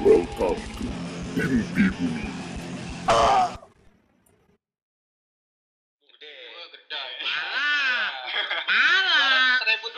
Welcome 0.00 0.56
to 0.56 0.88
Mimpi 1.36 1.92
Bumi. 1.92 2.24
Dulu 6.08 6.64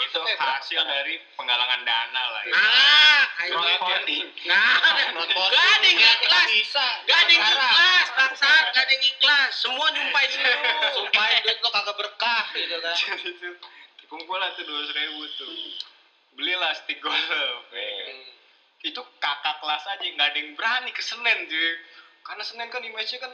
Itu 0.02 0.20
hasil 0.42 0.82
dari 0.90 1.22
penggalangan 1.38 1.86
dana 1.86 2.22
lah 2.34 2.42
Crowdfunding. 3.46 4.26
Nggak 4.42 4.58
ada, 4.90 5.86
yang 5.86 6.02
ikhlas. 6.02 6.50
Gak 7.06 7.18
ada 7.22 7.30
yang 7.30 7.46
ikhlas, 7.46 8.06
gak 8.42 8.82
ada 8.82 8.90
yang 8.90 9.06
ikhlas. 9.06 9.50
Semua 9.54 9.86
dulu. 9.86 10.10
Berkah 11.94 12.50
gitu 12.58 12.76
kan. 12.82 12.96
Jadi 12.98 14.04
tuh 14.58 14.64
dua 14.66 14.82
ribu 14.82 15.22
tuh. 15.38 15.78
Belilah 16.34 16.74
stick 16.74 16.98
golf. 16.98 17.70
ya 17.70 17.81
kakak 19.52 19.68
kelas 19.68 19.84
aja 19.84 20.04
nggak 20.16 20.28
ada 20.32 20.38
yang 20.40 20.50
berani 20.56 20.90
ke 20.96 21.02
Senen 21.04 21.38
cuy. 21.44 21.70
Karena 22.24 22.42
Senen 22.46 22.68
kan 22.72 22.80
image-nya 22.80 23.20
kan 23.20 23.32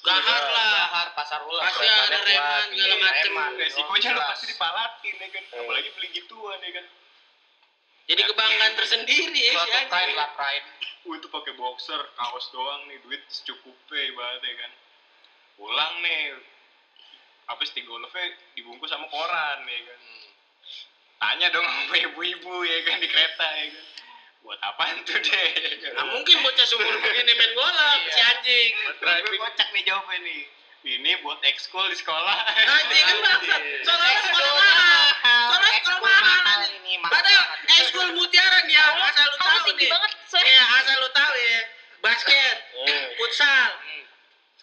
Gahar 0.00 0.42
lah. 0.48 0.72
Gahar 0.80 1.08
pasar 1.12 1.40
ulang. 1.44 1.60
Pasti 1.60 1.84
ada 1.84 2.18
reman 2.24 2.66
segala 2.72 2.96
macem. 3.04 3.32
Reman. 3.36 3.50
resikonya 3.60 4.10
lu 4.10 4.16
Jelas. 4.16 4.30
pasti 4.32 4.46
dipalatin 4.48 5.14
ya 5.20 5.28
kan. 5.28 5.44
Hmm. 5.44 5.60
Apalagi 5.60 5.88
beli 5.92 6.08
gituan 6.16 6.58
ya 6.64 6.70
kan. 6.80 6.86
Jadi 8.10 8.20
kebanggaan 8.26 8.72
tersendiri 8.74 9.38
ya 9.38 9.52
si 9.54 9.70
Suatu 9.70 9.92
pride 9.92 10.14
lah 10.16 10.28
pride. 10.34 10.68
Gue 11.04 11.16
tuh 11.20 11.30
pakai 11.30 11.52
boxer, 11.54 12.00
kaos 12.16 12.46
doang 12.50 12.88
nih, 12.90 12.98
duit 13.06 13.22
secukupnya 13.28 14.02
ibaratnya 14.10 14.52
kan. 14.56 14.72
Pulang 15.60 15.94
nih, 16.02 16.34
habis 17.46 17.70
di 17.76 17.84
golfnya 17.84 18.24
dibungkus 18.56 18.90
sama 18.90 19.04
koran 19.12 19.68
ya 19.68 19.80
kan. 19.84 20.00
Tanya 21.20 21.46
dong 21.52 21.62
sama 21.68 21.94
ibu-ibu 22.08 22.54
ya 22.64 22.78
kan 22.88 22.96
di 23.04 23.08
kereta 23.08 23.46
ya 23.46 23.66
kan. 23.68 23.84
Buat 24.40 24.58
apaan 24.62 25.04
tuh 25.04 25.20
deh? 25.22 25.48
ya? 25.76 25.90
Nah, 25.94 26.04
mungkin 26.10 26.36
bocah 26.40 26.64
sumur 26.64 26.88
begini 26.98 27.32
main 27.32 27.52
bola 27.52 27.90
Iya. 27.94 28.08
si 28.08 28.20
anjing. 28.22 28.70
Gue 28.98 29.36
kocak 29.38 29.68
nih 29.70 29.82
jawabnya 29.84 30.18
nih. 30.20 30.42
Ini 30.80 31.12
buat 31.20 31.36
ekskul 31.44 31.84
di 31.86 31.96
sekolah. 31.96 32.36
Anjing 32.56 33.04
kan 33.04 33.18
bangsat. 33.20 33.60
Soalnya 33.84 34.20
sekolah 34.24 34.52
mahal. 34.56 35.04
Soalnya 35.46 35.72
sekolah 35.76 36.00
mahal. 36.00 36.58
Ini 36.72 36.92
Padahal 37.02 37.44
ekskul 37.70 38.08
mutiara 38.14 38.58
nih 38.64 38.74
ya, 38.74 38.84
asal 38.98 39.24
lu 39.24 39.36
tahu 39.38 39.68
nih. 39.74 39.88
banget. 39.88 40.12
Iya, 40.40 40.64
asal 40.80 40.94
lu 40.96 41.10
tahu 41.10 41.34
ya. 41.36 41.60
Basket, 42.00 42.56
Hmm. 42.80 43.06
futsal, 43.14 43.68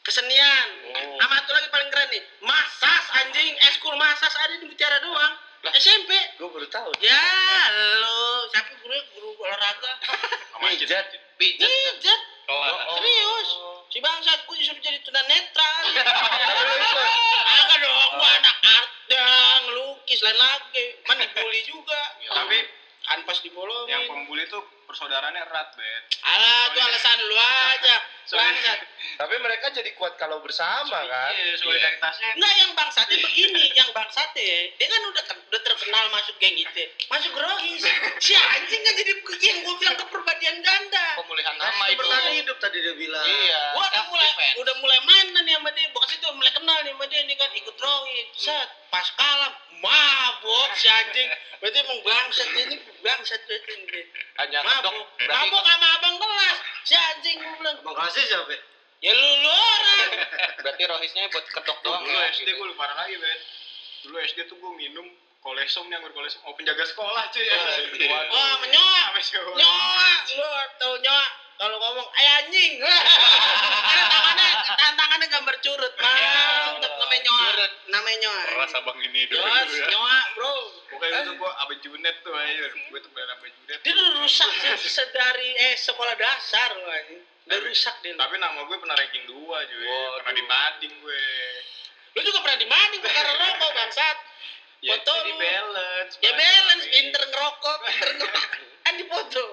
kesenian. 0.01 0.67
Hmm. 0.89 1.21
Sama 1.21 1.37
satu 1.37 1.51
lagi 1.53 1.69
paling 1.69 1.89
keren 1.91 2.09
nih, 2.09 2.23
masas 2.41 3.03
anjing, 3.15 3.53
ekskul 3.61 3.93
masas 3.93 4.33
ada 4.33 4.57
di 4.57 4.65
mutiara 4.65 4.97
doang. 4.97 5.33
SMP. 5.65 6.11
Gue 6.37 6.49
baru 6.49 6.67
tahu. 6.69 6.89
Ya, 7.01 7.23
lo 8.01 8.45
siapa 8.49 8.71
guru 8.81 8.97
guru 9.13 9.29
olahraga? 9.41 9.91
Sama 10.53 10.69
Pijat. 10.73 11.05
Pijat. 11.37 11.69
Pijat. 11.69 12.21
Kelas. 12.47 12.75
Serius. 12.97 13.49
Si 13.87 13.97
bangsat 13.99 14.39
gue 14.45 14.55
disuruh 14.57 14.81
jadi 14.81 14.99
tunanetra. 15.03 15.71
Agak 17.57 17.77
dong, 17.81 18.11
gua 18.19 18.29
anak 18.39 18.57
art 18.63 18.89
dan 19.07 19.59
ngelukis 19.67 20.19
lain 20.23 20.37
lagi. 20.37 20.85
Man 21.07 21.17
dibully 21.23 21.61
juga. 21.67 22.01
Tapi 22.27 22.57
kan 23.07 23.19
pas 23.23 23.39
dibolongin. 23.39 23.91
yang 23.91 24.03
pembuli 24.11 24.43
tuh 24.51 24.59
persaudaraannya 24.83 25.39
erat, 25.39 25.67
Bet. 25.79 26.03
Alah, 26.23 26.61
itu 26.71 26.79
alasan 26.83 27.19
lu 27.23 27.35
aja. 27.71 27.95
Bangsat. 28.27 28.79
Tapi 29.17 29.35
mereka 29.39 29.71
jadi 29.71 29.89
kuat 29.95 30.19
kalau 30.19 30.43
bersama 30.43 30.99
kan. 31.07 31.31
Iya, 31.31 31.55
solidaritasnya. 31.57 32.35
Enggak 32.35 32.53
yang 32.59 32.71
bangsatnya 32.75 33.17
begini, 33.23 33.63
yang 33.71 33.89
bangsatnya 33.95 34.75
dia 34.75 34.87
kan 34.91 35.01
udah 35.07 35.23
udah 35.47 35.61
terkenal 35.63 36.05
masuk 36.11 36.35
geng 36.37 36.57
itu. 36.59 36.83
Masuk 37.07 37.33
rohis. 37.33 37.83
Si 38.25 38.33
anjing 38.33 38.81
kan 38.81 38.93
jadi 38.97 39.13
yang 39.23 39.59
gue 39.63 39.75
bilang 39.79 39.95
kepribadian 39.95 40.57
ganda. 40.59 41.07
Pemulihan 41.21 41.55
nama 41.55 41.83
itu 41.87 41.95
itu. 41.95 41.99
bertahan 42.03 42.33
hidup 42.43 42.57
tadi 42.59 42.77
dia 42.83 42.95
bilang. 42.97 43.23
Iya. 43.23 43.61
Gua 43.77 43.85
udah 43.87 44.03
mulai 44.11 44.29
defense. 44.33 44.55
udah 44.59 44.75
mulai 44.83 44.99
mainan 45.05 45.43
nih 45.47 45.55
sama 45.55 45.69
dia. 45.71 45.87
Bukan 45.93 46.09
itu 46.11 46.27
mulai 46.35 46.51
kenal 46.51 46.77
nih 46.83 46.93
sama 46.97 47.05
dia 47.07 47.21
nih 47.23 47.35
kan 47.39 47.49
ikut 47.55 47.75
rohis. 47.77 48.27
Set, 48.35 48.69
pas 48.91 49.07
kalah 49.15 49.53
mabok 49.79 50.69
si 50.75 50.87
anjing. 50.89 51.29
Berarti 51.61 51.77
emang 51.79 51.99
bangsat 52.03 52.49
ini 52.53 52.75
bangsat 53.05 53.41
berarti. 53.45 54.01
Hanya 54.41 54.59
kedok. 54.61 54.93
Mabok. 54.93 55.05
Mabok 55.25 55.63
sama 55.63 55.87
abang 55.97 56.15
kelas. 56.19 56.57
Si 56.87 56.95
anjing 56.95 57.35
gue 57.43 57.53
bilang. 57.59 57.75
Siapa? 58.07 58.47
ya? 58.47 58.59
Ya 59.03 59.11
lu 59.11 59.29
lu 59.43 59.51
orang. 59.51 60.09
berarti 60.63 60.83
rohisnya 60.87 61.27
buat 61.29 61.45
kedok 61.51 61.77
doang 61.83 62.01
Dulu 62.07 62.15
ya. 62.15 62.31
SD 62.31 62.47
gitu. 62.47 62.63
gue 62.63 62.67
lupa 62.71 62.87
parah 62.87 62.95
lagi, 63.03 63.19
Bet. 63.19 63.39
Dulu 64.07 64.15
SD 64.23 64.39
tuh 64.47 64.55
gue 64.55 64.71
minum 64.73 65.05
kolesom 65.43 65.91
nih, 65.91 65.99
anggur 65.99 66.15
kolesom. 66.15 66.41
Oh, 66.47 66.55
penjaga 66.55 66.87
sekolah 66.87 67.27
cuy. 67.29 67.43
Waduh. 67.43 68.31
Wah, 68.31 68.53
menyoa. 68.63 68.99
Sama 69.11 69.19
siapa? 69.19 69.51
Nyoa, 69.51 70.09
lu 70.31 70.47
tau 70.79 70.95
nyoa 70.95 71.27
kalau 71.57 71.77
ngomong 71.81 72.07
ay 72.15 72.25
anjing. 72.41 72.73
Karena 73.89 74.05
tangannya 74.07 74.49
tantangannya 74.77 75.27
gambar 75.27 75.55
curut. 75.59 75.93
Mantep 75.99 76.86
Curut. 77.57 77.73
Namanya 77.89 78.17
nyoa. 78.21 78.43
Keras 78.53 78.73
abang 78.77 78.97
ini 79.01 79.25
dulu. 79.25 79.41
Jos, 79.41 79.71
ya. 79.73 79.87
nyoa, 79.89 80.19
Bro. 80.37 80.53
Pokoknya 80.87 81.19
itu 81.19 81.31
gue 81.33 81.51
abe 81.57 81.73
junet 81.81 82.15
tuh 82.21 82.31
aja. 82.31 82.65
Gue 82.69 82.99
tuh 83.01 83.09
beneran 83.09 83.33
abe 83.33 83.49
junet. 83.49 83.79
Dia 83.81 83.91
udah 83.91 84.09
rusak 84.21 84.49
se- 84.53 84.93
sedari 84.93 85.49
eh 85.57 85.73
sekolah 85.73 86.13
dasar 86.13 86.69
loh 86.77 86.85
anjing. 86.87 87.21
Udah 87.49 87.57
rusak 87.65 87.95
dia. 88.05 88.13
Tapi 88.13 88.37
nama 88.37 88.61
gue 88.61 88.77
pernah 88.77 88.93
ranking 88.93 89.25
2 89.25 89.33
cuy. 89.33 89.57
Waduh. 89.81 90.21
Pernah 90.21 90.33
dibanding 90.37 90.93
gue. 91.01 91.23
Lu 92.13 92.19
juga 92.21 92.39
pernah 92.45 92.59
dimanding 92.61 93.01
karena 93.01 93.33
rokok 93.33 93.71
bangsat. 93.73 94.17
Ya, 94.77 94.93
Foto 94.93 95.09
jadi 95.09 95.33
lu. 95.33 95.41
balance. 95.41 96.13
Ya 96.21 96.31
balance, 96.37 96.85
pinter 96.85 97.23
ngerokok, 97.25 97.77
pinter 97.81 98.09
ngerokok. 98.13 98.45
Kan 98.85 98.93
dipoto. 98.93 99.43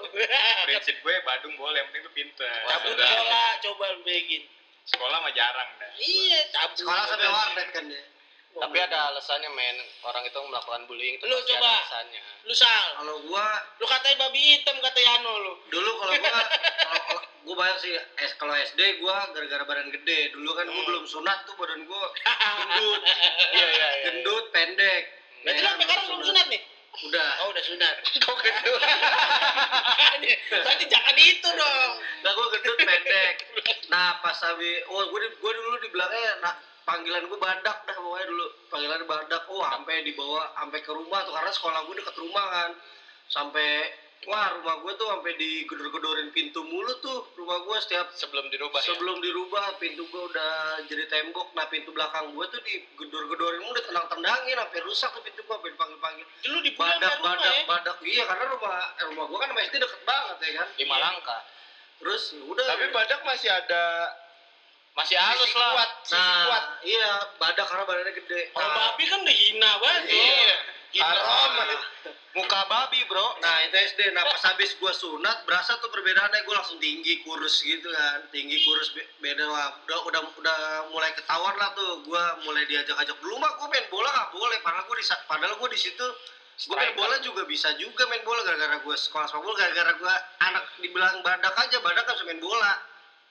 Prinsip 0.69 0.95
gue 1.01 1.13
Badung 1.25 1.57
boleh, 1.57 1.81
yang 1.81 1.89
penting 1.89 2.05
lu 2.05 2.11
pinter. 2.13 2.45
Cabut 2.69 2.93
Udah. 2.93 3.09
sekolah, 3.09 3.49
coba 3.65 3.85
lu 3.97 4.01
begin. 4.05 4.45
Sekolah 4.85 5.17
mah 5.17 5.33
jarang 5.33 5.69
dah. 5.75 5.91
Iya, 5.97 6.39
cabut. 6.51 6.77
Sekolah 6.77 7.03
sampai 7.05 7.25
warnet 7.27 7.67
kan 7.71 7.83
dia. 7.85 8.03
Tapi 8.55 8.77
ada 8.79 9.11
alasannya 9.11 9.49
men. 9.49 9.77
Orang 10.01 10.23
itu 10.23 10.39
melakukan 10.39 10.85
bullying 10.85 11.17
itu 11.17 11.25
Lu 11.25 11.35
pasti 11.35 11.51
coba. 11.51 11.65
ada 11.65 11.75
alasannya. 11.75 12.21
Lu 12.43 12.53
sal. 12.53 12.85
Kalau 12.95 13.15
gua 13.25 13.45
Lu 13.75 13.85
katain 13.85 14.15
babi 14.15 14.39
hitam 14.39 14.77
kata 14.79 14.95
Yano 14.97 15.33
lu. 15.37 15.53
dulu 15.67 15.91
kalau 15.97 16.13
gua 16.13 16.31
kalau 16.85 17.01
kalau 17.01 17.21
gua 17.43 17.55
banyak 17.57 17.77
sih 17.77 17.91
es 18.15 18.31
kalau 18.35 18.55
SD 18.55 18.79
gua 18.99 19.27
gara-gara 19.29 19.63
badan 19.65 19.91
gede. 19.91 20.31
Dulu 20.31 20.49
kan 20.51 20.65
gua 20.65 20.77
Hmm. 20.77 20.87
belum 20.87 21.05
sunat 21.05 21.37
tuh 21.43 21.55
badan 21.55 21.83
gua 21.83 21.99
gendut. 22.61 23.01
Iya 23.51 23.67
iya 23.67 23.87
iya. 23.91 24.05
Gendut 24.07 24.45
pendek. 24.49 25.03
Berarti 25.41 25.59
lu 25.59 25.59
Ya, 25.59 25.67
sampai 25.67 25.85
sekarang 25.85 26.05
belum 26.07 26.21
sunat 26.23 26.45
nih? 26.47 26.61
Udah. 27.03 27.29
Oh, 27.43 27.51
udah 27.51 27.63
sunat. 27.67 27.95
Kok 28.23 28.37
gendut? 28.39 28.81
Berarti 30.47 30.85
jangan 30.87 31.15
itu 31.19 31.49
dong. 31.51 31.91
Nah, 32.23 32.31
gua 32.31 32.47
gendut 32.55 32.77
pendek. 32.79 33.35
Nah, 33.91 34.23
pas 34.23 34.37
habis 34.47 34.79
oh 34.87 35.03
gua 35.11 35.19
gua 35.43 35.51
dulu 35.51 35.75
dibilangnya 35.83 36.39
nah, 36.39 36.53
panggilan 36.87 37.27
gua 37.27 37.39
badak 37.41 37.83
dah 37.83 37.95
pokoknya 37.99 38.25
dulu. 38.31 38.47
Panggilan 38.71 39.03
badak. 39.03 39.43
Oh, 39.51 39.63
sampai 39.67 40.07
dibawa 40.07 40.55
sampai 40.55 40.79
ke 40.79 40.91
rumah 40.95 41.19
tuh 41.27 41.35
karena 41.35 41.51
sekolah 41.51 41.79
gua 41.83 41.95
deket 41.99 42.15
rumah 42.15 42.45
kan. 42.47 42.71
Sampai 43.27 43.91
wah 44.25 44.47
rumah 44.51 44.75
gua 44.77 44.91
tuh 44.93 45.07
sampai 45.07 45.33
digedor-gedorin 45.35 46.29
pintu 46.29 46.61
mulu 46.61 46.93
tuh 46.97 47.29
rumah 47.35 47.61
gua 47.61 47.77
setiap 47.77 48.09
Sebelum 48.11 48.47
dirubah 48.47 48.77
ya. 48.77 48.87
sebelum 48.87 49.17
dirubah 49.19 49.77
pintu 49.77 50.05
gua 50.07 50.25
udah 50.25 50.51
jadi 50.85 51.05
tembok 51.05 51.51
nah 51.51 51.65
pintu 51.65 51.89
belakang 51.89 52.29
gua 52.31 52.45
tuh 52.47 52.59
digedor-gedorin 52.59 53.61
udah 53.61 53.83
tendang-tendangin 53.83 54.55
sampai 54.55 54.79
rusak 54.81 55.09
tuh 55.09 55.21
pintu 55.21 55.41
gua 55.43 55.55
sampai 55.55 55.71
dipanggil-panggil 55.71 56.25
Dulu 56.41 56.57
di 56.59 56.71
badak 56.73 57.11
rumah 57.15 57.33
badak 57.33 57.51
ya. 57.51 57.63
badak 57.65 57.95
iya 58.03 58.23
karena 58.25 58.45
rumah 58.49 58.75
eh, 58.93 59.05
rumah 59.07 59.25
gua 59.25 59.37
kan 59.39 59.49
sama 59.49 59.61
SD 59.63 59.75
deket 59.77 60.01
banget 60.03 60.37
ya 60.39 60.51
kan 60.55 60.67
Lima 60.75 60.97
langkah. 60.97 61.41
terus 61.95 62.23
udah 62.35 62.65
Tapi 62.67 62.85
badak 62.91 63.19
masih 63.23 63.49
ada 63.49 63.83
Masih 64.93 65.15
halus 65.15 65.43
sisi 65.45 65.55
lah. 65.55 65.71
kuat, 65.71 65.89
sisi 66.01 66.15
nah 66.15 66.43
kuat. 66.47 66.63
iya 66.81 67.09
badak 67.35 67.65
karena 67.65 67.83
badannya 67.83 68.13
gede 68.15 68.41
nah, 68.51 68.63
babi 68.89 69.03
kan 69.05 69.19
udah 69.19 69.35
hina 69.35 69.71
banget. 69.77 70.01
Iya. 70.07 70.55
Hina. 70.89 71.03
Haram. 71.05 71.51
Muka 72.35 72.67
babi 72.67 72.99
bro. 73.07 73.39
nah 73.39 73.63
itu 73.63 73.79
SD 73.95 74.11
nah 74.11 74.27
pas 74.27 74.43
habis 74.51 74.75
gua 74.75 74.91
sunat 74.91 75.47
berasa 75.47 75.79
tuh 75.79 75.87
perbedaannya. 75.87 76.43
Gua 76.43 76.59
langsung 76.59 76.75
tinggi 76.83 77.23
kurus 77.23 77.63
gitu 77.63 77.87
kan. 77.87 78.27
Tinggi 78.27 78.59
kurus 78.67 78.91
be- 78.91 79.07
beda 79.23 79.47
lah. 79.47 79.71
Udah 79.87 79.99
udah 80.03 80.21
udah 80.35 80.57
mulai 80.91 81.15
ketahuan 81.15 81.55
lah 81.55 81.71
tuh. 81.71 82.03
Gua 82.03 82.35
mulai 82.43 82.67
diajak-ajak. 82.67 83.15
Dulu 83.23 83.39
mah 83.39 83.55
gua 83.55 83.71
main 83.71 83.87
bola 83.87 84.11
nggak 84.11 84.29
boleh. 84.35 84.57
Padahal 84.59 84.83
gua 84.83 84.97
di 84.99 85.05
padahal 85.07 85.53
gua 85.55 85.69
di 85.71 85.79
situ 85.79 86.07
gua 86.67 86.75
main 86.75 86.91
bola 86.99 87.15
juga 87.23 87.47
bisa 87.47 87.71
juga 87.79 88.03
main 88.11 88.23
bola 88.27 88.43
gara-gara 88.43 88.83
gua 88.83 88.95
sekolah 88.99 89.31
sepak 89.31 89.39
bola 89.39 89.55
gara-gara 89.55 89.91
gua 89.95 90.15
anak 90.43 90.63
dibilang 90.83 91.23
badak 91.23 91.55
aja. 91.55 91.79
Badak 91.79 92.03
kan 92.03 92.19
main 92.27 92.43
bola. 92.43 92.83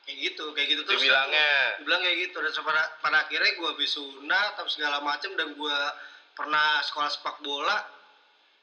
Kayak 0.09 0.33
gitu 0.33 0.45
kayak 0.57 0.69
gitu 0.73 0.83
terus. 0.89 1.05
Dibilangnya. 1.05 1.77
dibilang 1.77 2.01
kayak 2.01 2.19
gitu. 2.25 2.37
Dan 2.41 2.53
pada, 2.57 2.83
pada 3.05 3.17
akhirnya 3.29 3.53
gue 3.53 3.69
habis 3.69 3.93
sunat 3.93 4.57
tapi 4.57 4.69
segala 4.73 5.01
macem 5.01 5.33
dan 5.37 5.53
gue 5.53 5.79
pernah 6.37 6.81
sekolah 6.85 7.09
sepak 7.09 7.41
bola 7.41 7.94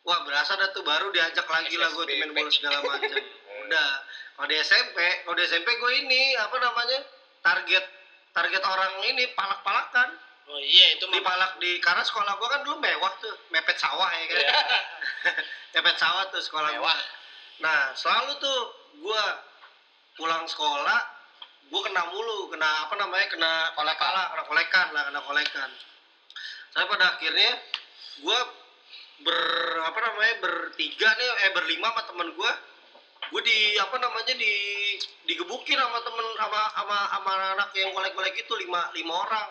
wah 0.05 0.19
berasa 0.25 0.57
dah 0.57 0.69
tuh 0.73 0.81
baru 0.81 1.09
diajak 1.13 1.45
lagi 1.45 1.75
lah 1.77 1.89
gue 1.93 2.05
main 2.09 2.31
bola 2.33 2.51
segala 2.51 2.79
macem 2.85 3.21
udah 3.67 3.91
kalau 4.37 4.47
di 4.49 4.57
SMP 4.61 4.97
kalau 5.25 5.35
di 5.37 5.43
SMP 5.45 5.69
gue 5.69 5.91
ini 6.05 6.33
apa 6.37 6.55
namanya 6.57 6.99
target 7.41 7.85
target 8.31 8.63
orang 8.63 8.93
ini 9.11 9.27
palak-palakan. 9.35 10.09
Oh 10.51 10.59
iya 10.59 10.97
itu 10.99 11.05
dipalak 11.07 11.55
di 11.63 11.79
karena 11.79 12.03
sekolah 12.03 12.35
gua 12.35 12.49
kan 12.51 12.61
dulu 12.65 12.81
mewah 12.81 13.11
tuh 13.23 13.31
mepet 13.53 13.77
sawah 13.77 14.09
ya 14.09 14.25
kan. 14.27 14.39
Mepet 15.79 15.95
sawah 15.95 16.27
tuh 16.27 16.43
sekolah 16.43 16.75
gua. 16.75 16.95
Nah 17.63 17.95
selalu 17.95 18.35
tuh 18.41 18.59
gua 18.99 19.23
pulang 20.19 20.43
sekolah 20.43 21.23
gue 21.71 21.81
kena 21.87 22.03
mulu 22.11 22.51
kena 22.51 22.67
apa 22.83 22.99
namanya 22.99 23.31
kena 23.31 23.71
kolekan 23.79 24.11
kena 24.11 24.43
kolekan 24.43 24.87
lah 24.91 25.01
kena 25.07 25.21
kolekan. 25.23 25.69
Saya 26.75 26.83
pada 26.83 27.15
akhirnya 27.15 27.51
gue 28.19 28.39
ber 29.21 29.39
apa 29.81 29.99
namanya 30.01 30.33
bertiga 30.39 31.09
nih 31.13 31.27
eh 31.41 31.51
berlima 31.51 31.87
sama 31.89 32.01
temen 32.05 32.27
gue 32.31 32.51
gue 33.31 33.41
di 33.41 33.59
apa 33.77 33.95
namanya 33.95 34.33
di 34.33 34.53
digebukin 35.23 35.77
sama 35.77 35.99
temen 36.01 36.25
sama 36.35 36.61
sama 36.73 36.97
sama 37.09 37.31
anak 37.55 37.69
yang 37.73 37.89
kolek-kolek 37.91 38.35
itu 38.35 38.53
lima 38.57 38.91
lima 38.91 39.13
orang. 39.13 39.49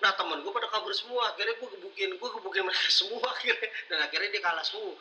Nah 0.00 0.12
temen 0.14 0.40
gue 0.40 0.48
pada 0.50 0.68
kabur 0.68 0.92
semua. 0.92 1.32
Akhirnya 1.32 1.56
gue 1.56 1.68
gebukin 1.70 2.10
gue 2.14 2.28
gebukin 2.30 2.62
mereka 2.68 2.88
semua 2.88 3.24
akhirnya. 3.26 3.68
Dan 3.86 3.98
akhirnya 4.02 4.28
dia 4.28 4.42
kalah 4.42 4.64
semua. 4.64 4.96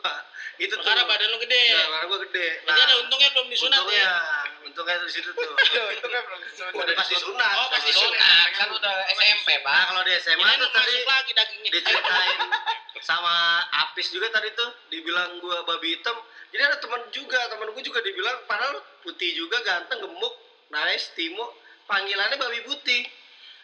Itu 0.55 0.71
tuh. 0.71 0.83
Karena 0.83 1.03
badan 1.03 1.27
lu 1.29 1.39
gede. 1.39 1.63
ya, 1.67 1.83
karena 1.83 2.05
gue 2.05 2.19
gede. 2.29 2.47
Jadi 2.63 2.79
ada 2.79 2.95
untungnya 3.01 3.29
belum 3.33 3.47
disunat 3.49 3.79
untungnya 3.81 4.03
ya. 4.03 4.15
untungnya 4.63 4.95
di 4.99 5.11
situ 5.11 5.29
tuh. 5.31 5.53
Untungnya 5.93 6.21
belum 6.23 6.39
disunat. 6.43 6.71
udah 6.73 6.95
pasti 6.95 7.15
sunat. 7.17 7.55
Oh, 7.55 7.67
pasti 7.69 7.91
Pasti 7.91 8.03
sunat. 8.07 8.47
kan 8.55 8.67
udah 8.71 8.93
SMP 9.13 9.49
nah 9.53 9.59
pak 9.65 9.83
kalau 9.91 10.01
di 10.03 10.11
SMA 10.17 10.39
Ini 10.41 10.53
tuh 10.57 10.69
tadi 10.71 10.93
masuk 10.93 11.09
lagi 11.09 11.31
dagingnya. 11.33 11.69
diceritain 11.71 12.39
sama 13.03 13.59
Apis 13.83 14.09
juga 14.09 14.31
tadi 14.31 14.49
tuh 14.55 14.71
dibilang 14.87 15.37
gua 15.43 15.61
babi 15.67 15.95
hitam 15.95 16.15
jadi 16.55 16.71
ada 16.71 16.77
teman 16.79 17.01
juga 17.11 17.39
teman 17.51 17.69
gue 17.73 17.83
juga 17.83 17.99
dibilang 17.99 18.39
padahal 18.47 18.79
putih 19.03 19.35
juga 19.35 19.59
ganteng 19.61 19.99
gemuk 19.99 20.33
nice 20.71 21.11
Timo 21.13 21.51
panggilannya 21.85 22.39
babi 22.39 22.63
putih 22.63 23.03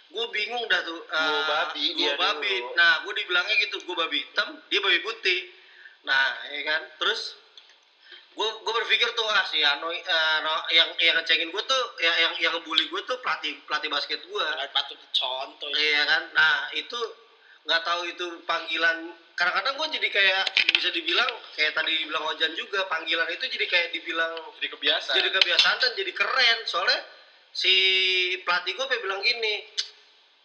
gue 0.09 0.25
bingung 0.33 0.65
dah 0.65 0.81
tuh 0.81 1.06
Gua 1.06 1.39
babi, 1.45 1.94
gue 1.94 2.01
dia 2.01 2.18
babi 2.18 2.50
dulu. 2.50 2.74
nah 2.74 3.00
gue 3.06 3.13
dibilangnya 3.13 3.56
gitu 3.62 3.77
gue 3.80 3.95
babi 3.95 4.25
hitam 4.25 4.57
dia 4.68 4.80
babi 4.81 5.00
putih 5.00 5.39
nah 6.03 6.33
ya 6.50 6.62
kan 6.65 6.81
terus 6.97 7.38
gue 8.30 8.50
gue 8.63 8.74
berpikir 8.74 9.09
tuh 9.19 9.27
ah 9.27 9.44
si 9.44 9.59
Ano 9.59 9.91
eh, 9.91 10.38
no- 10.41 10.65
yang 10.71 10.89
yang 11.01 11.19
ngecengin 11.19 11.51
gue 11.51 11.63
tuh 11.65 11.81
yang 12.00 12.15
yang 12.15 12.33
yang 12.39 12.51
ngebully 12.56 12.88
gue 12.88 13.01
tuh 13.03 13.19
pelatih 13.19 13.59
pelatih 13.68 13.89
basket 13.91 14.19
gue 14.24 14.45
patut 14.71 14.95
dicontoh. 14.95 15.68
Iya 15.75 16.07
kan. 16.07 16.24
Nah 16.31 16.71
itu 16.71 16.95
nggak 17.68 17.81
tahu 17.83 18.07
itu 18.07 18.25
panggilan. 18.47 19.12
Kadang-kadang 19.39 19.74
gue 19.74 19.88
jadi 19.95 20.07
kayak 20.12 20.44
bisa 20.75 20.91
dibilang 20.91 21.31
kayak 21.56 21.71
tadi 21.71 21.95
dibilang 21.95 22.27
Ojan 22.27 22.51
juga 22.53 22.83
panggilan 22.91 23.24
itu 23.31 23.47
jadi 23.47 23.65
kayak 23.65 23.88
dibilang 23.95 24.36
Jadi 24.51 24.68
kebiasaan. 24.68 25.15
jadi 25.15 25.30
kebiasaan 25.31 25.77
dan 25.80 25.91
jadi 25.95 26.12
keren. 26.12 26.57
Soalnya 26.68 27.00
si 27.50 27.74
pelatih 28.44 28.75
gue 28.75 29.00
bilang 29.00 29.24
gini, 29.24 29.63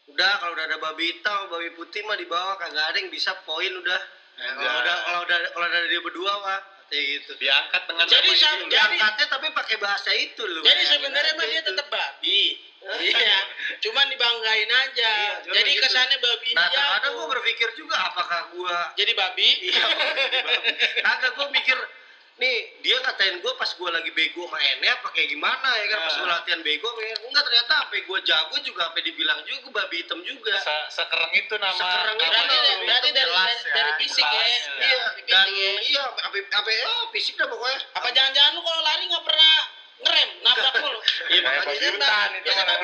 udah 0.06 0.38
kalau 0.38 0.55
udah 0.55 0.64
ada 0.64 0.79
babi 0.79 1.11
hitam, 1.11 1.50
babi 1.50 1.75
putih 1.75 2.06
mah 2.06 2.14
di 2.14 2.23
bawah 2.23 2.55
kagak 2.55 2.87
ada 2.87 2.96
yang 2.96 3.11
bisa 3.11 3.35
poin 3.43 3.75
udah. 3.75 3.99
Nah, 4.35 4.50
kalau 4.55 4.62
Anjay. 4.62 4.79
udah 4.79 4.96
kalau 5.02 5.20
udah 5.23 5.38
kalau 5.50 5.67
ada 5.67 5.79
dia 5.85 6.00
berdua 6.00 6.32
mah 6.38 6.58
katanya 6.81 7.02
gitu. 7.19 7.32
diangkat 7.35 7.82
dengan 7.91 8.05
Jadi 8.06 8.29
nama 8.29 8.38
sam- 8.38 8.55
itu. 8.56 8.70
Diangkatnya 8.70 9.26
tapi 9.26 9.46
pakai 9.50 9.76
bahasa 9.82 10.11
itu 10.14 10.43
loh. 10.44 10.62
Jadi 10.62 10.82
sebenarnya 10.87 11.32
mah 11.35 11.46
dia 11.50 11.62
tetap 11.67 11.87
babi. 11.91 12.43
Iya, 12.85 13.38
cuman 13.81 14.06
dibanggain 14.06 14.69
aja. 14.69 15.04
Iya, 15.55 15.61
Jadi 15.61 15.71
begitu. 15.71 15.87
kesannya 15.87 16.19
babi 16.19 16.51
Nah, 16.53 16.67
terkadang 16.69 17.12
gue 17.15 17.27
berpikir 17.31 17.69
juga 17.75 17.95
apakah 18.05 18.41
gue 18.51 18.77
Jadi 18.97 19.12
babi. 19.15 19.49
Iya, 19.65 19.85
kagak 21.01 21.33
gue 21.33 21.47
mikir 21.53 21.79
nih 22.35 22.56
dia 22.83 22.99
ngatain 22.99 23.39
gue 23.39 23.53
pas 23.55 23.71
gue 23.71 23.87
lagi 23.89 24.11
bego 24.11 24.51
mainnya 24.51 24.91
apa 24.93 25.06
kayak 25.09 25.31
gimana 25.31 25.71
ya 25.73 25.87
kan 25.87 25.99
pas 26.01 26.11
Nah. 26.11 26.19
gue 26.19 26.29
latihan 26.29 26.61
bego 26.61 26.89
kayak- 26.93 27.23
enggak 27.23 27.45
ternyata 27.45 27.73
sampai 27.79 28.01
gue 28.03 28.19
jago 28.21 28.56
juga 28.61 28.81
sampai 28.85 29.03
dibilang 29.05 29.39
juga 29.41 29.59
gue 29.61 29.73
babi 29.73 29.97
hitam 29.97 30.19
juga 30.21 30.55
Se- 30.59 30.87
sekereng 30.93 31.31
itu 31.33 31.55
nama 31.55 31.71
Sekereng 31.73 32.17
itu 32.17 32.27
Berarti, 32.27 32.55
Iya, 32.56 32.75
berarti 32.83 33.09
dari, 33.09 33.23
jelas 33.23 33.47
dari, 33.47 33.62
ya, 33.62 33.73
dari 33.73 33.93
fisik 33.97 34.25
ya. 34.25 34.35
jelas. 34.35 34.51
iya 34.51 35.05
Dari 35.06 35.23
dan 35.25 35.47
fisik 35.47 35.62
ya. 35.62 35.73
iya 35.87 36.03
apa 36.11 36.19
apa 36.59 36.71
ya 36.73 36.85
fisik 37.15 37.35
dah 37.37 37.47
pokoknya 37.47 37.79
Apa 37.95 38.09
jangan-jangan 38.11 38.51
lu 38.51 38.61
kalau 38.61 38.81
lari 38.83 39.05
nggak 39.06 39.25
pernah 39.25 39.56
ngerem, 40.05 40.31
nabrak 40.41 40.75
mulu? 40.83 40.99
iya 41.27 41.41
makanya 41.41 41.62
babi 41.65 41.79
dia 41.79 41.91
hutan 41.91 42.31
itu 42.35 42.51
mana 42.51 42.75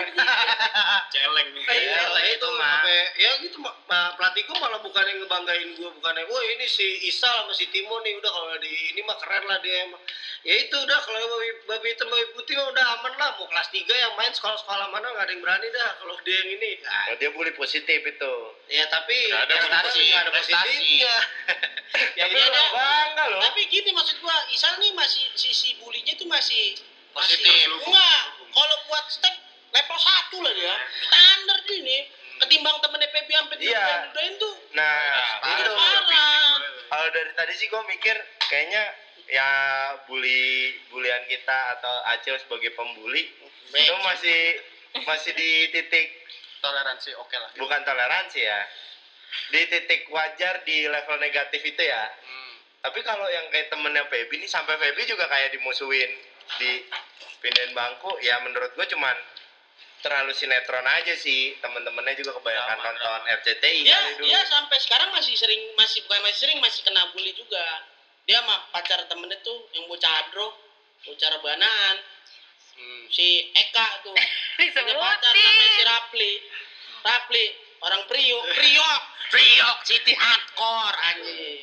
celeng 1.08 1.48
Iya, 1.60 2.00
lah 2.08 2.22
itu 2.22 2.34
itu 2.34 2.48
mah. 2.50 2.80
ya 3.14 3.30
gitu 3.38 3.56
ma- 3.58 3.76
ma- 3.84 4.12
pelatih 4.14 4.42
gue 4.42 4.56
malah 4.56 4.80
bukan 4.80 5.04
yang 5.04 5.18
ngebanggain 5.18 5.68
gue 5.70 5.90
bukannya 5.92 6.24
wah 6.24 6.42
ini 6.48 6.66
si 6.66 6.82
Isal 7.04 7.44
sama 7.44 7.52
si 7.52 7.68
Timo 7.68 8.00
nih 8.00 8.16
udah 8.16 8.30
kalau 8.30 8.56
di 8.56 8.70
ini 8.90 9.00
mah 9.00 9.16
keren 9.16 9.44
lah 9.44 9.58
dia 9.58 9.84
emang. 9.84 10.00
Ya 10.40 10.56
itu 10.58 10.72
udah 10.74 10.98
kalau 10.98 11.20
babi, 11.20 11.48
babi 11.64 11.86
hitam 11.90 12.08
babi 12.08 12.24
putih 12.30 12.56
mah 12.56 12.68
udah 12.68 12.84
aman 12.96 13.12
lah. 13.14 13.30
Mau 13.34 13.46
kelas 13.46 13.68
3 13.68 13.92
yang 13.94 14.12
main 14.14 14.30
sekolah-sekolah 14.30 14.88
mana 14.88 15.10
nggak 15.10 15.24
ada 15.24 15.32
yang 15.32 15.42
berani 15.42 15.68
dah 15.68 15.88
kalau 15.94 16.16
dia 16.22 16.36
yang 16.38 16.50
ini. 16.54 16.70
Nah, 16.80 17.04
Oh, 17.06 17.16
dia 17.16 17.28
bully 17.28 17.52
positif 17.52 18.00
itu. 18.00 18.34
ya 18.66 18.86
tapi 18.86 19.28
Nggak 19.28 19.42
ada 19.42 19.54
prestasi 19.54 19.68
prestasi, 19.68 20.00
nggak 20.06 20.22
ada 20.22 20.32
prestasi. 20.32 20.56
positifnya. 20.70 21.16
Ya 21.90 22.22
tapi 22.22 22.32
itu 22.32 22.46
lu 22.46 22.54
dah. 22.54 22.68
bangga 22.70 23.24
loh. 23.26 23.40
Tapi 23.42 23.60
gini 23.66 23.90
maksud 23.90 24.16
gua, 24.18 24.36
Isal 24.48 24.78
nih 24.78 24.94
masih 24.94 25.26
sisi 25.34 25.74
bulinya 25.74 26.14
tuh 26.14 26.22
masih 26.24 26.78
Positif. 27.10 27.66
Enggak, 27.66 28.20
kalau 28.50 28.76
buat 28.86 29.04
step 29.08 29.34
level 29.70 29.98
satu 29.98 30.36
lah 30.40 30.52
dia. 30.52 30.74
Standar 31.02 31.58
ini 31.68 31.98
ketimbang 32.38 32.76
temennya 32.80 33.08
Pepe 33.10 33.32
sampai 33.32 33.56
Iya. 33.60 34.08
udahin 34.08 34.34
tuh 34.36 34.54
Nah, 34.72 34.96
Parah. 35.38 35.58
itu. 35.58 35.72
parah. 35.72 36.54
Kalau 36.88 37.08
dari 37.12 37.30
tadi 37.34 37.52
sih 37.54 37.66
gue 37.66 37.82
mikir 37.86 38.16
kayaknya 38.42 38.84
ya 39.26 39.50
bully 40.04 40.74
bulian 40.88 41.22
kita 41.24 41.78
atau 41.78 42.02
Acil 42.08 42.34
sebagai 42.36 42.74
pembuli 42.74 43.30
itu 43.70 43.94
masih 44.02 44.58
masih 45.06 45.30
di 45.32 45.70
titik 45.70 46.10
toleransi 46.58 47.14
oke 47.14 47.30
lah 47.32 47.46
bukan 47.54 47.78
toleransi 47.80 48.42
ya 48.42 48.66
di 49.48 49.62
titik 49.70 50.10
wajar 50.10 50.66
di 50.66 50.82
level 50.84 51.14
negatif 51.16 51.62
itu 51.62 51.78
ya 51.78 52.10
Hmm. 52.18 52.58
tapi 52.82 52.98
kalau 53.02 53.22
yang 53.30 53.46
kayak 53.48 53.70
temennya 53.70 54.02
Feby 54.04 54.34
ini 54.34 54.50
sampai 54.50 54.74
Feby 54.74 55.06
juga 55.06 55.30
kayak 55.30 55.54
dimusuhin 55.54 56.10
di 56.58 56.70
pindahin 57.38 57.72
bangku 57.72 58.18
ya 58.20 58.42
menurut 58.42 58.74
gue 58.74 58.86
cuman 58.90 59.16
terlalu 60.00 60.32
sinetron 60.32 60.84
aja 60.88 61.12
sih 61.12 61.60
temen-temennya 61.60 62.16
juga 62.16 62.32
kebanyakan 62.40 62.76
Drama, 62.80 62.88
nonton 62.96 63.20
RCTI 63.36 63.84
Dia 63.84 63.96
kali 64.00 64.12
dulu 64.16 64.26
dia 64.32 64.40
sampai 64.48 64.78
sekarang 64.80 65.08
masih 65.12 65.34
sering 65.36 65.60
masih 65.76 66.00
bukan 66.08 66.20
masih 66.24 66.38
sering 66.40 66.58
masih 66.64 66.80
kena 66.82 67.04
bully 67.12 67.36
juga. 67.36 67.64
Dia 68.24 68.40
sama 68.40 68.64
pacar 68.72 69.04
temennya 69.08 69.36
tuh 69.44 69.68
yang 69.76 69.84
bocah 69.84 70.08
hadro, 70.08 70.56
bocah 71.04 71.28
rebanaan. 71.36 71.96
Hmm. 72.80 73.04
Si 73.12 73.52
Eka 73.52 74.00
tuh. 74.00 74.16
Punya 74.56 74.96
pacar 74.96 75.32
namanya 75.36 75.68
si 75.76 75.82
Rapli. 75.84 76.32
Rapli, 77.00 77.44
orang 77.84 78.02
Priok, 78.08 78.44
Priok, 78.56 79.02
Priok, 79.32 79.78
City 79.84 80.16
Hardcore 80.16 80.96
anjing. 81.12 81.60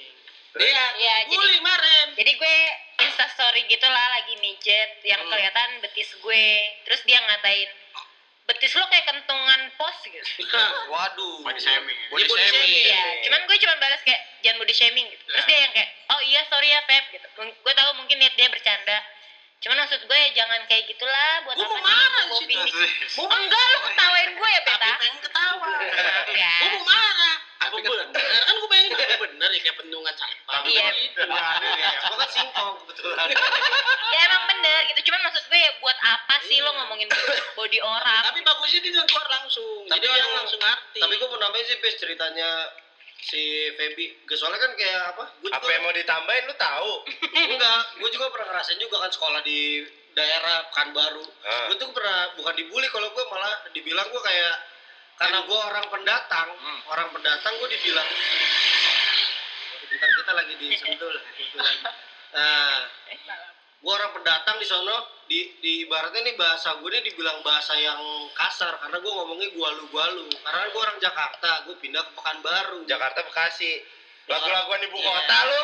Dia 0.61 0.85
Iya, 0.93 1.15
jadi- 1.25 1.29
bully 1.33 1.57
kemarin. 1.57 2.07
Jadi 2.17 2.31
gue 2.37 2.57
instastory 2.99 3.61
gitu 3.65 3.85
lah 3.85 4.05
lagi 4.11 4.33
mijet 4.37 5.01
yang 5.01 5.19
Hmm. 5.19 5.29
kelihatan 5.29 5.69
betis 5.79 6.09
gue. 6.13 6.47
Terus 6.83 7.01
dia 7.03 7.19
ngatain 7.19 7.69
betis 8.47 8.71
lo 8.73 8.87
kayak 8.87 9.05
kentungan 9.05 9.61
pos 9.75 9.97
gitu. 10.03 10.23
waduh 10.93 11.43
body 11.43 11.59
shaming 11.59 11.93
ya. 11.93 12.07
Body 12.07 12.25
body 12.25 12.41
shaming. 12.41 12.63
shaming. 12.63 12.85
Iya, 12.87 13.03
cuman 13.23 13.41
gue 13.43 13.57
cuma 13.59 13.75
balas 13.77 14.01
kayak 14.01 14.21
jangan 14.39 14.57
body 14.57 14.73
shaming 14.73 15.05
gitu. 15.05 15.23
Terus 15.25 15.45
dia 15.45 15.59
yang 15.59 15.73
kayak 15.73 15.89
oh 16.07 16.21
iya 16.23 16.41
sorry 16.47 16.67
ya 16.67 16.81
Feb 16.83 17.05
gitu. 17.11 17.27
Gue 17.35 17.73
tahu 17.73 17.89
mungkin 17.93 18.17
niat 18.17 18.33
dia 18.33 18.47
bercanda. 18.47 18.97
Cuman 19.57 19.77
maksud 19.79 19.99
gue 19.99 20.13
ya 20.15 20.29
jangan 20.33 20.61
kayak 20.65 20.85
gitulah 20.87 21.33
buat 21.43 21.57
Gue 21.57 21.65
apa 21.65 21.77
mau 21.81 22.37
sih 22.37 22.45
situ. 22.45 22.61
fisik. 22.61 23.25
Enggak 23.25 23.63
lu 23.67 23.79
ketawain 23.83 24.31
gue 24.31 24.49
ya 24.49 24.61
Tapi 24.61 24.69
Beta. 24.71 24.91
pengen 24.95 25.17
ketawa. 25.19 25.67
Ya. 26.31 26.55
Gue 26.57 26.69
mau 26.71 26.83
marah. 26.85 27.37
Apa 27.57 27.73
Tapi 27.73 27.81
bener? 27.83 28.07
Kan 28.39 28.55
gue 28.55 28.69
pengen 28.69 28.91
apa 28.93 29.15
bener 29.19 29.49
ya 29.49 29.59
kayak 29.59 29.77
bendungan 29.77 30.13
sampah. 30.13 30.61
Iya. 30.63 30.87
Gue 32.03 32.15
kan 32.15 32.29
singkong 32.29 32.73
kebetulan 32.81 33.27
Ya 34.13 34.19
emang 34.23 34.43
bener 34.47 34.79
gitu. 34.87 34.99
Cuman 35.05 35.21
maksud 35.23 35.43
gue 35.43 35.59
ya 35.59 35.71
buat 35.77 35.97
apa 35.99 36.35
sih 36.43 36.57
lo 36.59 36.71
ngomongin 36.73 37.09
body 37.53 37.79
orang? 37.79 38.21
Tapi 38.23 38.39
bagusnya 38.41 38.79
dia 38.79 39.03
keluar 39.03 39.27
langsung. 39.27 39.83
Tapi 39.85 39.97
Jadi 39.97 40.05
orang 40.07 40.19
yang- 40.19 40.37
langsung 40.37 40.59
ngerti. 40.59 40.99
tapi 40.99 41.13
gue 41.15 41.27
mau 41.27 41.39
nambahin 41.39 41.65
sih 41.65 41.77
Pes 41.77 41.95
ceritanya 41.95 42.49
si 43.19 43.41
Feby 43.73 44.13
soalnya 44.29 44.61
kan 44.61 44.71
kayak 44.73 45.01
apa 45.11 45.25
gue 45.41 45.49
apa 45.49 45.65
yang 45.67 45.81
mau 45.81 45.91
ditambahin 45.91 46.45
lu 46.45 46.55
tahu 46.55 46.91
enggak 47.49 47.79
gue 47.97 48.09
juga 48.13 48.29
pernah 48.29 48.53
ngerasain 48.53 48.77
juga 48.77 49.01
kan 49.01 49.09
sekolah 49.09 49.41
di 49.41 49.81
daerah 50.13 50.69
Pekanbaru 50.69 51.25
Ah. 51.41 51.65
gue 51.65 51.75
tuh 51.75 51.89
pernah 51.91 52.29
bukan 52.33 52.53
dibully 52.53 52.85
kalau 52.87 53.09
gue 53.09 53.23
malah 53.27 53.57
dibilang 53.71 54.05
gue 54.07 54.21
kayak 54.21 54.53
karena 55.17 55.39
gue 55.41 55.59
orang 55.59 55.85
pendatang 55.87 56.49
Hmm. 56.53 56.79
orang 56.87 57.07
pendatang 57.09 57.53
gue 57.55 57.69
dibilang 57.69 58.09
bentar 59.87 60.09
kita 60.13 60.31
lagi 60.33 60.53
di 60.55 60.67
Sentul 60.73 61.13
kebetulan 61.27 61.75
nah 62.29 62.77
gue 63.77 63.93
orang 63.93 64.11
pendatang 64.11 64.57
di 64.57 64.65
sono 64.65 64.97
di 65.25 65.57
di 65.57 65.83
ibaratnya 65.83 66.21
nih 66.23 66.35
bahasa 66.35 66.75
gue 66.75 66.87
ini 66.87 67.01
dibilang 67.03 67.39
bahasa 67.41 67.73
yang 67.75 67.99
kasar 68.33 68.77
karena 68.77 68.97
gue 68.97 69.11
ngomongnya 69.11 69.49
gua 69.51 69.69
lu 69.71 69.85
gua 69.87 70.05
lu 70.09 70.25
karena 70.35 70.65
gue 70.65 70.81
orang 70.81 70.97
Jakarta 70.97 71.51
gue 71.63 71.75
pindah 71.77 72.01
ke 72.01 72.11
Pekanbaru 72.13 72.83
Jakarta 72.83 73.21
Bekasi 73.23 73.83
lagu-laguan 74.27 74.81
ibu 74.83 74.97
Iya. 74.97 75.07
kota 75.07 75.37
lu 75.41 75.59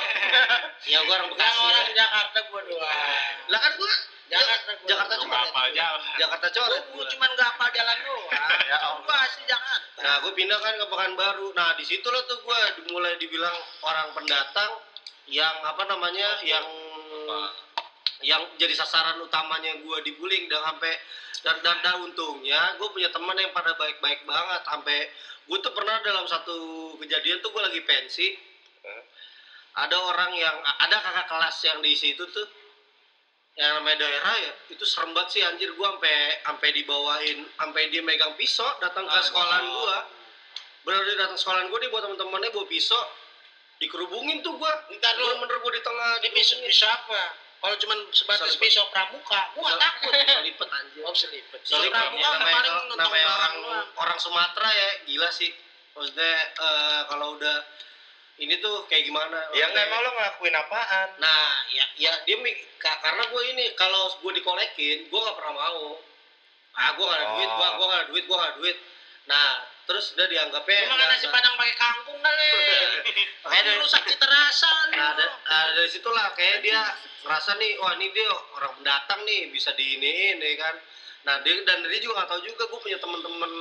ya 0.86 1.00
gue 1.00 1.12
orang 1.12 1.26
yang 1.26 1.36
Bekasi 1.36 1.60
orang. 1.60 1.88
Jakarta 1.94 2.38
gue 2.44 2.62
doang. 2.66 3.36
lah 3.46 3.60
kan 3.60 3.72
gue 3.76 3.92
Jakarta 4.32 4.72
gua. 4.80 4.88
Jakarta 4.88 5.13
cuma 5.20 5.36
hafal 5.44 5.68
jalan 5.75 6.01
Jakarta 6.15 6.48
coret 6.51 6.84
Gue 6.96 7.06
cuma 7.12 7.25
nggak 7.27 7.48
hafal 7.53 7.70
jalan 7.75 7.98
doang. 8.08 8.32
Ya 8.72 8.77
Allah. 8.80 9.03
Gue 9.03 9.18
asli 9.20 9.44
Jakarta. 9.46 10.00
Nah, 10.03 10.15
gue 10.24 10.32
pindah 10.36 10.60
kan 10.60 10.74
ke 10.80 10.86
Pekanbaru. 10.88 11.48
Nah, 11.53 11.70
di 11.75 11.86
situ 11.86 12.08
lah 12.08 12.24
tuh 12.25 12.39
gue 12.42 12.60
mulai 12.92 13.13
dibilang 13.20 13.56
orang 13.84 14.15
pendatang 14.15 14.72
yang 15.27 15.56
apa 15.63 15.84
namanya, 15.88 16.39
yang 16.44 16.65
yang 18.24 18.42
jadi 18.56 18.72
sasaran 18.74 19.20
utamanya 19.20 19.75
gue 19.84 19.98
dibullying 20.08 20.48
dan 20.48 20.63
sampai 20.63 20.96
dan, 21.44 21.60
dan, 21.60 21.77
dan 21.84 22.00
untungnya 22.00 22.80
gue 22.80 22.88
punya 22.88 23.12
teman 23.12 23.36
yang 23.36 23.51
pada 23.51 23.75
baik-baik 23.75 24.24
banget 24.24 24.62
sampai 24.63 25.12
gue 25.44 25.58
tuh 25.60 25.74
pernah 25.75 26.00
dalam 26.00 26.24
satu 26.24 26.56
kejadian 27.03 27.44
tuh 27.44 27.51
gue 27.51 27.62
lagi 27.62 27.82
pensi 27.84 28.32
ada 29.75 29.98
orang 30.00 30.32
yang 30.39 30.56
ada 30.63 30.98
kakak 31.03 31.27
kelas 31.27 31.58
yang 31.68 31.80
di 31.84 31.94
situ 32.00 32.24
tuh 32.32 32.48
yang 33.54 33.78
namanya 33.78 34.10
daerah 34.10 34.36
ya 34.42 34.54
itu 34.74 34.82
serem 34.82 35.14
banget 35.14 35.30
sih 35.38 35.42
anjir. 35.46 35.70
Gue 35.78 35.86
sampai 35.86 36.42
sampai 36.42 36.70
dibawain 36.74 37.46
sampai 37.54 37.82
dia 37.94 38.02
megang 38.02 38.34
pisau 38.34 38.66
datang 38.82 39.06
ke 39.06 39.18
sekolahan 39.30 39.66
gue 39.66 39.98
bener 40.84 41.02
dia 41.08 41.16
datang 41.16 41.38
sekolahan 41.38 41.70
gue 41.70 41.80
dia 41.80 41.90
buat 41.94 42.02
temen-temennya 42.02 42.50
bawa 42.50 42.66
pisau. 42.66 43.04
Dikerubungin 43.78 44.42
tuh 44.42 44.58
gue 44.58 44.72
Ntar 44.98 45.14
lu- 45.18 45.38
bener-bener 45.38 45.58
gue 45.60 45.72
di 45.76 45.82
tengah 45.84 46.12
Ini 46.24 46.30
pisau, 46.34 46.58
pisau 46.66 46.90
apa? 46.90 47.22
Kalau 47.64 47.76
cuman 47.80 48.00
sebatas 48.12 48.60
pisau 48.60 48.92
pramuka, 48.92 49.56
gua 49.56 49.80
takut. 49.80 50.12
selipet 50.44 50.68
anjir. 50.68 51.00
Oh, 51.08 51.16
selipet. 51.16 51.64
Pisau 51.64 51.80
pramuka 51.88 52.28
namanya, 52.36 52.72
namanya 52.92 53.28
orang 53.32 53.56
orang 53.96 54.18
Sumatera 54.20 54.68
ya 54.68 54.90
gila 55.08 55.32
sih. 55.32 55.48
Maksudnya 55.96 56.34
eh, 56.60 57.02
kalau 57.08 57.40
udah 57.40 57.64
ini 58.38 58.58
tuh 58.58 58.90
kayak 58.90 59.06
gimana 59.06 59.38
Ya 59.54 59.70
nggak 59.70 59.84
emang 59.88 60.00
lo 60.02 60.10
ngelakuin 60.12 60.56
apaan? 60.56 61.08
nah 61.18 61.62
ya 61.70 61.86
ya 61.96 62.12
dia 62.25 62.38
karena 62.82 63.24
gue 63.25 63.42
ini 63.54 63.66
kalau 63.74 64.10
gue 64.18 64.32
dikolekin 64.34 65.06
gue 65.06 65.20
nggak 65.20 65.38
pernah 65.38 65.54
mau 65.54 66.02
ah 66.74 66.90
gue 66.92 67.06
gak 67.06 67.18
ada 67.22 67.25
Oh. 67.30 67.34
duit 67.38 67.52
gue 67.52 67.68
gue 67.70 67.86
gak 67.86 68.00
ada 68.00 68.08
duit 68.10 68.24
gue 68.25 68.34
gak 68.36 68.50
ada 68.50 68.58
duit 68.58 68.78
nah 69.24 69.48
terus 69.84 70.16
udah 70.16 70.25
dianggapnya 70.25 70.80
Cuma 70.88 70.96
nasi 70.98 71.28
padang 71.28 71.54
pakai 71.54 71.75
kangkung 71.75 72.16
kali. 72.18 72.52
Kayak 73.44 73.63
dari- 73.68 73.80
rusak 73.84 74.04
cita 74.08 74.24
rasa 74.24 74.72
lu. 74.88 74.96
Nah, 74.96 75.12
da- 75.12 75.36
nah, 75.44 75.63
dari 75.75 75.90
situlah 75.92 76.32
kayak 76.32 76.63
dia 76.63 76.80
ngerasa 77.20 77.60
nih, 77.60 77.75
wah 77.84 77.92
ini 77.94 78.08
dia 78.16 78.32
orang 78.32 78.80
pendatang 78.80 79.20
nih 79.28 79.52
bisa 79.52 79.75
diiniin 79.75 80.40
ya 80.40 80.56
kan. 80.56 80.75
Nah 81.28 81.36
dia 81.44 81.60
dan 81.63 81.84
dia 81.84 82.00
juga 82.00 82.24
nggak 82.24 82.30
tahu 82.32 82.42
juga 82.48 82.63
gue 82.63 82.80
punya 82.80 82.96
temen-temen 82.96 83.54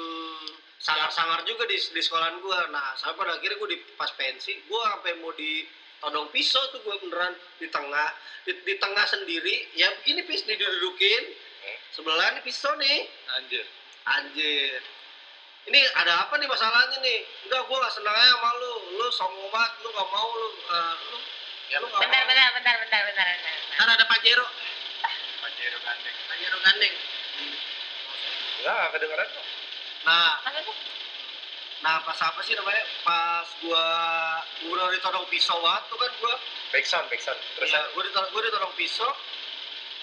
sangar-sangar 0.83 1.47
juga 1.47 1.63
di 1.65 1.79
di 1.79 2.01
sekolahan 2.03 2.43
gue. 2.43 2.59
Nah 2.75 2.99
sampai 2.99 3.17
pada 3.17 3.39
akhirnya 3.39 3.57
gue 3.57 3.71
di 3.73 3.79
pas 3.95 4.11
pensi, 4.13 4.59
gue 4.59 4.81
sampai 4.83 5.15
mau 5.23 5.31
di 5.33 5.63
todong 6.03 6.27
pisau 6.35 6.59
tuh 6.75 6.83
gue 6.83 6.95
beneran 6.99 7.31
di 7.63 7.71
tengah 7.71 8.11
di, 8.43 8.51
di 8.67 8.75
tengah 8.75 9.07
sendiri 9.07 9.71
ya 9.79 9.87
ini 10.11 10.27
pis 10.27 10.43
didudukin 10.43 11.31
sebelah 11.95 12.35
nih 12.35 12.43
pisau 12.43 12.75
nih 12.75 13.07
Anjir. 13.39 13.63
anjir 14.11 14.83
ini 15.71 15.79
ada 15.95 16.27
apa 16.27 16.35
nih 16.43 16.51
masalahnya 16.51 16.99
nih 16.99 17.23
enggak 17.47 17.63
gue 17.71 17.77
gak 17.79 17.95
senang 17.95 18.11
aja 18.19 18.35
sama 18.35 18.51
lu 18.59 18.73
lu 18.99 19.07
sombong 19.15 19.47
banget 19.55 19.73
lu 19.87 19.95
gak 19.95 20.11
mau 20.11 20.27
lu 20.35 20.49
eh, 20.51 20.95
lu 21.15 21.19
Ya, 21.71 21.79
lu 21.79 21.87
gak 21.87 22.03
Bentar, 22.03 22.19
mau. 22.19 22.29
bentar, 22.29 22.49
bentar, 22.53 22.75
bentar, 22.83 23.01
bentar, 23.07 23.27
bentar. 23.33 23.55
Ntar 23.79 23.89
ada 23.95 24.05
Pajero. 24.05 24.45
Pajero 25.41 25.79
gandeng. 25.81 26.17
Pajero 26.29 26.57
gandeng. 26.61 26.95
Enggak, 28.59 28.75
nggak 28.75 28.91
kedengeran 28.93 29.29
kok. 29.33 29.47
Nah 30.03 30.39
Apa 30.43 30.61
tuh? 30.63 30.77
nah 31.83 31.99
pas 32.07 32.15
apa 32.15 32.39
sih 32.43 32.55
namanya 32.55 32.83
pas 33.03 33.47
gua 33.59 33.87
gua 34.63 34.71
udah 34.71 34.87
ditodong 34.95 35.27
pisau 35.27 35.59
banget 35.59 35.83
tuh 35.91 35.99
kan 35.99 36.11
gua 36.23 36.35
Backsound, 36.73 37.05
backsound. 37.13 37.37
Terus 37.59 37.69
ya 37.69 37.83
gua 37.93 38.03
ditodong 38.07 38.31
gua 38.31 38.43
ditodong 38.47 38.75
pisau 38.79 39.11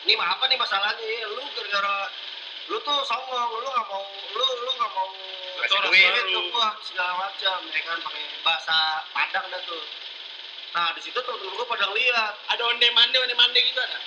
ini 0.04 0.16
mah 0.16 0.32
apa 0.32 0.48
nih 0.48 0.56
masalahnya 0.56 1.04
ya 1.04 1.28
lu 1.28 1.44
gara-gara 1.56 2.08
lu 2.70 2.78
tuh 2.80 3.00
songong 3.04 3.50
lu 3.60 3.68
gak 3.68 3.88
mau 3.88 4.04
lu 4.36 4.46
lu 4.64 4.72
gak 4.76 4.92
mau 4.94 5.08
Kasih 5.60 5.76
orang 5.76 5.92
duit. 5.92 6.24
ke 6.24 6.42
gua 6.52 6.68
segala 6.84 7.12
macam 7.20 7.60
ya 7.68 7.82
kan 7.84 7.98
pakai 8.00 8.24
bahasa 8.44 8.78
padang 9.12 9.46
dah 9.52 9.62
tuh 9.68 9.84
nah 10.70 10.94
di 10.94 11.02
situ 11.02 11.18
temen 11.20 11.52
gua 11.52 11.66
pada 11.66 11.88
lihat 11.92 12.34
Ada 12.48 12.64
onde 12.64 12.88
mande 12.92 13.18
onde 13.20 13.36
mande 13.36 13.60
gitu 13.60 13.80
ada. 13.80 14.00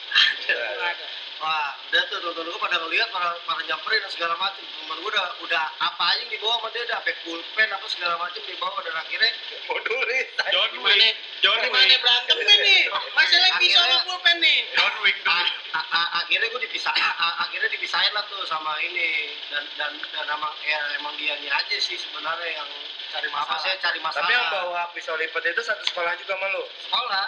Ada. 0.92 1.06
Wah, 1.42 1.74
udah 1.90 2.02
tuh 2.06 2.22
temen 2.22 2.46
gue 2.46 2.60
pada 2.62 2.78
ngeliat, 2.78 3.10
pada, 3.10 3.34
pada 3.42 3.62
nyamperin 3.66 3.98
dan 3.98 4.10
segala 4.14 4.38
macam. 4.38 4.62
Temen 4.62 4.94
gue 5.02 5.10
udah, 5.10 5.26
udah 5.42 5.64
apa 5.82 6.02
aja 6.14 6.22
yang 6.22 6.30
dibawa 6.30 6.54
sama 6.62 6.70
dia, 6.70 6.86
udah 6.86 6.96
sampai 7.02 7.14
pulpen 7.26 7.68
apa 7.74 7.86
segala 7.90 8.14
macam 8.14 8.42
dibawa 8.46 8.78
dan 8.86 8.94
akhirnya 8.94 9.30
modulis. 9.66 10.26
John 10.54 10.70
Gimana? 10.70 10.94
Wick. 10.94 11.14
John 11.42 11.58
Wick. 11.66 11.98
berantem 11.98 12.36
nih? 12.46 12.82
Masalah 12.94 13.50
pisau 13.58 13.82
sama 13.82 13.98
pulpen 14.06 14.36
nih. 14.38 14.58
John 14.70 14.94
Wick 15.02 15.18
a, 15.18 15.34
dulu. 15.34 15.50
a- 15.74 15.88
a- 15.90 16.10
akhirnya 16.22 16.46
gue 16.46 16.60
dipisah, 16.70 16.94
a- 16.94 17.18
a- 17.18 17.36
akhirnya 17.42 17.68
dipisahin 17.74 18.12
lah 18.14 18.22
tuh 18.30 18.46
sama 18.46 18.78
ini 18.78 19.34
dan 19.50 19.66
dan 19.74 19.92
dan 20.14 20.24
emang 20.30 20.54
ya 20.62 20.78
emang 21.02 21.18
dianya 21.18 21.50
aja 21.58 21.76
sih 21.82 21.98
sebenarnya 21.98 22.54
yang 22.54 22.70
cari 23.10 23.26
masalah. 23.34 23.58
Apa 23.58 23.66
sih 23.66 23.74
cari 23.82 23.98
masalah? 23.98 24.30
Tapi 24.30 24.38
yang 24.38 24.46
bawa 24.54 24.82
pisau 24.94 25.18
lipat 25.18 25.42
itu 25.42 25.62
satu 25.66 25.82
sekolah 25.90 26.14
juga 26.22 26.38
sama 26.38 26.46
lu. 26.54 26.62
sekolah 26.86 27.24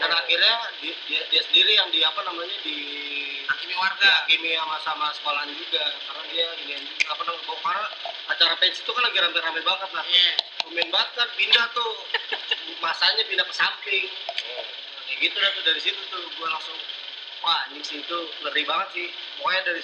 dan 0.00 0.10
akhirnya 0.16 0.54
di- 0.80 0.96
dia, 1.06 1.20
dia 1.28 1.42
sendiri 1.44 1.76
yang 1.76 1.92
di 1.92 2.00
apa 2.00 2.24
namanya 2.24 2.56
di 2.64 2.76
Hakimi 3.44 3.74
warga. 3.76 4.24
dihakimi 4.24 4.56
sama 4.56 4.76
sama 4.80 5.06
sekolahan 5.12 5.50
juga. 5.52 5.84
Karena 6.08 6.22
dia 6.32 6.46
ini 6.64 6.74
apa 7.04 7.20
namanya 7.26 7.44
karena 7.60 7.84
acara 8.30 8.54
pensi 8.56 8.80
itu 8.80 8.90
kan 8.94 9.02
lagi 9.04 9.18
rame-rame 9.20 9.60
banget 9.60 9.90
lah 9.92 10.04
Iya. 10.06 10.32
Tumben 10.64 10.88
banget 10.88 11.10
kan 11.18 11.28
pindah 11.36 11.66
tuh. 11.76 11.92
Masanya 12.80 13.22
pindah 13.28 13.44
ke 13.44 13.54
samping. 13.54 14.06
Kayak 15.04 15.18
gitu 15.20 15.36
dah 15.36 15.50
tuh 15.52 15.64
dari 15.66 15.80
situ 15.82 16.00
tuh 16.08 16.22
gue 16.24 16.46
langsung 16.48 16.78
wah 17.42 17.66
anjing 17.68 17.82
sih 17.84 17.98
itu 18.00 18.18
ngeri 18.40 18.62
banget 18.64 18.88
sih. 18.96 19.08
Pokoknya 19.36 19.60
dari 19.68 19.82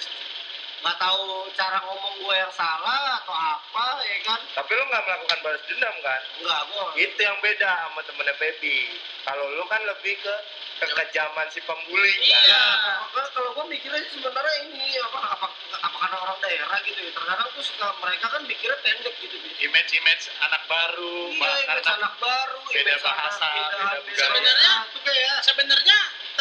nggak 0.77 0.97
tahu 1.01 1.49
cara 1.57 1.77
ngomong 1.83 2.15
gue 2.21 2.35
yang 2.37 2.53
salah 2.53 3.17
atau 3.21 3.33
apa 3.33 3.85
ya 4.05 4.17
kan 4.23 4.39
Tapi 4.53 4.71
lu 4.77 4.83
nggak 4.85 5.03
melakukan 5.03 5.37
balas 5.41 5.61
dendam 5.65 5.95
kan? 6.05 6.21
enggak 6.37 6.61
gue 6.69 6.85
Itu 7.01 7.19
yang 7.19 7.37
beda 7.41 7.69
sama 7.87 8.01
temennya 8.05 8.35
Baby. 8.37 8.77
Kalau 9.25 9.45
lu 9.57 9.63
kan 9.67 9.81
lebih 9.83 10.15
ke 10.21 10.35
kekejaman 10.77 11.49
si 11.49 11.59
pembuli 11.65 12.13
kan. 12.29 12.43
Iya, 12.45 12.63
kalau 13.09 13.29
kalau 13.33 13.49
gue 13.57 13.65
mikirnya 13.73 13.99
sebenarnya 14.13 14.55
ini 14.69 14.93
apa 15.01 15.19
apa 15.33 15.47
apa 15.81 15.97
karena 15.97 16.17
orang 16.21 16.37
daerah 16.39 16.77
gitu 16.85 16.99
ya. 17.01 17.11
Terkadang 17.11 17.49
tuh 17.51 17.65
suka 17.65 17.87
mereka 17.97 18.25
kan 18.29 18.41
mikirnya 18.45 18.77
pendek 18.85 19.15
gitu. 19.17 19.35
gitu. 19.41 19.47
Image-image 19.67 20.23
anak 20.45 20.61
baru. 20.69 21.33
Iya, 21.33 21.51
image 21.65 21.89
anak 21.89 22.13
baru, 22.21 22.57
beda 22.69 22.77
image 22.77 23.01
anak, 23.01 23.09
bahasa, 23.09 23.47
beda, 23.49 23.65
beda 23.65 23.81
beda 23.81 23.99
budaya. 24.05 24.21
Sebenarnya 24.21 24.73
tuh 24.93 25.01
kayak 25.01 25.35
sebenarnya 25.43 25.97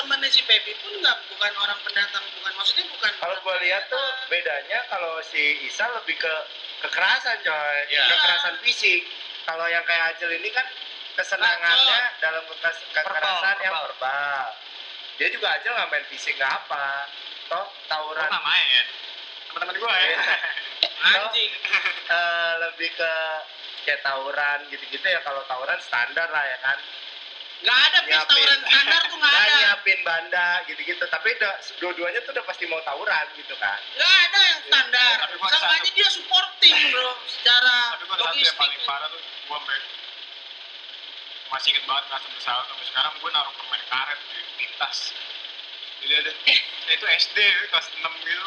temannya 0.06 0.30
si 0.30 0.38
Pepi 0.46 0.70
pun 0.78 0.94
nggak 0.96 1.18
bukan 1.26 1.52
orang 1.58 1.74
pendatang 1.82 2.22
bukan 2.30 2.52
maksudnya 2.54 2.86
bukan 2.86 3.10
Kalau 3.18 3.36
gua 3.42 3.58
lihat 3.58 3.90
tuh 3.90 4.06
bedanya 4.30 4.86
kalau 4.86 5.18
si 5.26 5.66
Isa 5.66 5.82
lebih 5.90 6.14
ke 6.14 6.34
kekerasan 6.78 7.42
coy, 7.42 7.76
Iya. 7.90 8.06
kekerasan 8.06 8.54
fisik. 8.62 9.02
Kalau 9.42 9.66
yang 9.66 9.82
kayak 9.82 10.14
Acil 10.14 10.30
ini 10.30 10.46
kan 10.54 10.62
kesenangannya 11.18 11.98
dalam 12.22 12.46
kekes- 12.46 12.86
kekerasan 12.94 13.18
Verbal, 13.58 13.64
yang 13.66 13.74
verbal. 13.74 13.86
verbal. 13.98 14.46
Dia 15.18 15.28
juga 15.34 15.46
Acil 15.58 15.74
nggak 15.74 15.90
main 15.90 16.06
fisik 16.06 16.38
nggak 16.38 16.54
apa. 16.54 16.86
Toh 17.50 17.66
gue 17.66 17.86
tawuran 17.90 18.30
nggak 18.30 18.46
main. 18.46 18.84
Teman-teman 19.50 19.74
gue 19.74 19.90
ya. 19.90 20.18
anjing 20.96 21.50
eh, 22.06 22.52
lebih 22.62 22.88
ke 22.94 23.12
kayak 23.82 24.00
tawuran 24.02 24.58
gitu-gitu 24.70 25.02
ya 25.02 25.18
kalau 25.22 25.42
tawuran 25.46 25.78
standar 25.78 26.30
lah 26.30 26.44
ya 26.44 26.58
kan 26.62 26.78
nggak 27.56 27.78
ada 27.88 27.98
Nyiapin. 28.04 28.28
tawuran 28.28 28.60
standar 28.62 29.00
tuh 29.06 29.16
nggak 29.16 29.32
Nggak 29.32 29.42
ada 29.42 29.56
nyiapin 29.56 29.98
banda 30.04 30.46
gitu-gitu 30.68 31.04
tapi 31.08 31.28
udah- 31.34 31.58
dua-duanya 31.80 32.20
tuh 32.22 32.32
udah 32.36 32.44
pasti 32.44 32.64
mau 32.68 32.80
tawuran 32.82 33.26
gitu 33.34 33.54
kan 33.56 33.78
nggak 33.96 34.14
ada 34.28 34.40
yang 34.44 34.60
standar 34.68 35.14
Tapi 35.18 35.34
sangkanya 35.40 35.80
satu. 35.82 35.96
dia 35.96 36.08
supporting 36.12 36.76
bro 36.92 37.10
secara 37.26 37.76
Tapi 37.96 38.04
ada 38.04 38.06
satu 38.06 38.12
yang 38.12 38.28
logistik 38.28 38.58
paling 38.60 38.80
parah 38.84 39.08
tuh 39.08 39.20
gue 39.20 39.58
masih 41.46 41.68
inget 41.72 41.84
banget 41.86 42.04
nggak 42.10 42.20
bersalah 42.28 42.64
sampai 42.66 42.86
sekarang 42.86 43.12
gue 43.16 43.30
naruh 43.30 43.52
permen 43.54 43.82
karet 43.86 44.18
di, 44.28 44.38
di 44.58 44.66
tas 44.76 44.98
jadi 46.02 46.14
ada 46.20 46.30
eh, 46.44 46.58
itu 46.94 47.04
SD 47.06 47.38
kelas 47.70 47.86
6 47.88 48.02
gitu 48.02 48.46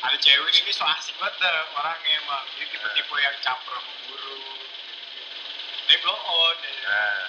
ada 0.00 0.16
cewek 0.16 0.52
ini 0.54 0.72
so 0.72 0.84
asik 0.86 1.12
banget 1.18 1.34
dah 1.40 1.56
orangnya 1.76 2.12
emang 2.20 2.44
dia 2.56 2.66
tipe-tipe 2.68 3.14
yang 3.18 3.36
caper 3.42 3.74
sama 3.74 3.92
guru 4.08 4.38
gitu-gitu. 4.38 5.40
dia 5.88 5.96
blow 6.00 6.16
on 6.16 6.56
ya. 6.60 6.72
nah. 6.86 7.24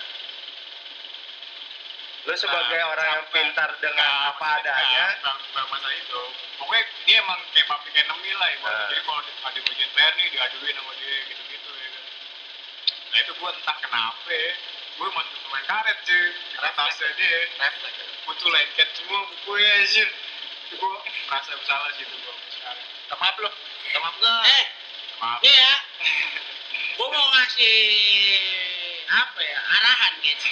Lu 2.22 2.34
sebagai 2.38 2.78
Nah, 2.78 2.92
orang 2.94 3.08
yang 3.12 3.26
pintar 3.34 3.70
dengan 3.82 4.06
Nggak, 4.06 4.30
apa 4.38 4.46
adanya. 4.62 5.06
bang 5.20 5.40
masalah 5.68 5.94
itu. 5.96 6.22
Pokoknya 6.56 6.84
dia 7.04 7.18
emang 7.18 7.40
kayak 7.50 7.66
public 7.66 7.94
enemy 7.98 8.32
lah 8.38 8.50
emang. 8.54 8.70
Nah. 8.72 8.88
jadi 8.88 9.02
kalau 9.02 9.22
ada 9.42 9.60
ujian 9.60 9.90
PR 9.92 10.12
nih 10.14 10.28
diaduin 10.30 10.76
sama 10.78 10.92
dia 10.96 11.16
gitu-gitu 11.28 11.70
ya 11.74 11.90
kan. 11.90 12.04
Nah 13.12 13.18
itu 13.20 13.32
gue 13.34 13.50
entah 13.50 13.78
kenapa 13.82 14.30
ya, 14.30 14.52
gue 14.96 15.08
mau 15.10 15.24
main 15.50 15.66
karet 15.66 15.98
cuy. 16.06 16.26
Di 16.30 16.70
tasnya 16.78 17.10
dia. 17.18 17.40
Refleks. 17.58 18.00
gue 18.22 18.34
tuh 18.38 18.50
lengket 18.50 18.90
semua 18.94 19.20
bukunya 19.26 19.70
anjir. 19.82 20.08
Itu 20.70 20.74
gue 20.78 20.90
merasa 21.26 21.52
bersalah 21.58 21.90
sih 21.98 22.06
itu 22.06 22.16
gue 22.16 22.36
sekarang. 22.54 22.86
Maaf 23.12 23.36
lo 23.38 23.50
maaf 23.98 24.16
gak? 24.18 24.42
eh 24.46 24.66
maaf. 25.20 25.40
nih 25.44 25.54
ya 25.54 25.74
gue 26.96 27.08
mau 27.10 27.28
ngasih 27.34 27.78
apa 29.10 29.40
ya? 29.42 29.58
Arahan 29.60 30.14
gitu 30.22 30.48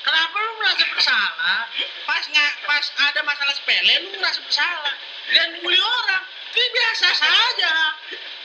Kenapa 0.00 0.36
lu 0.40 0.52
merasa 0.56 0.84
bersalah? 0.88 1.60
Pas 2.08 2.24
nggak 2.24 2.52
pas 2.64 2.84
ada 3.10 3.20
masalah 3.22 3.52
sepele 3.52 3.94
lu 4.00 4.08
merasa 4.16 4.40
bersalah 4.40 4.94
dan 5.36 5.48
muli 5.60 5.76
orang. 5.76 6.24
Ini 6.50 6.66
biasa 6.74 7.06
saja. 7.14 7.72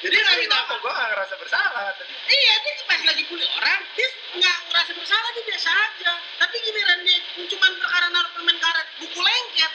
Jadi 0.06 0.14
dia 0.14 0.22
nggak 0.22 0.38
minta 0.38 0.58
gue 0.70 0.78
nggak 0.86 1.10
ngerasa 1.18 1.34
bersalah. 1.42 1.90
Iya, 2.30 2.54
dia 2.62 2.74
pas 2.86 3.02
lagi 3.02 3.24
bully 3.26 3.48
orang, 3.58 3.82
dia 3.98 4.08
nggak 4.38 4.58
ngerasa 4.70 4.92
bersalah, 4.94 5.30
dia 5.34 5.44
biasa 5.50 5.70
aja. 5.74 6.12
Tapi 6.38 6.56
giliran 6.62 7.00
dia 7.02 7.20
cuma 7.50 7.68
perkara 7.82 8.06
naruh 8.14 8.32
permen 8.38 8.58
karet 8.62 8.88
buku 9.02 9.18
lengket, 9.18 9.72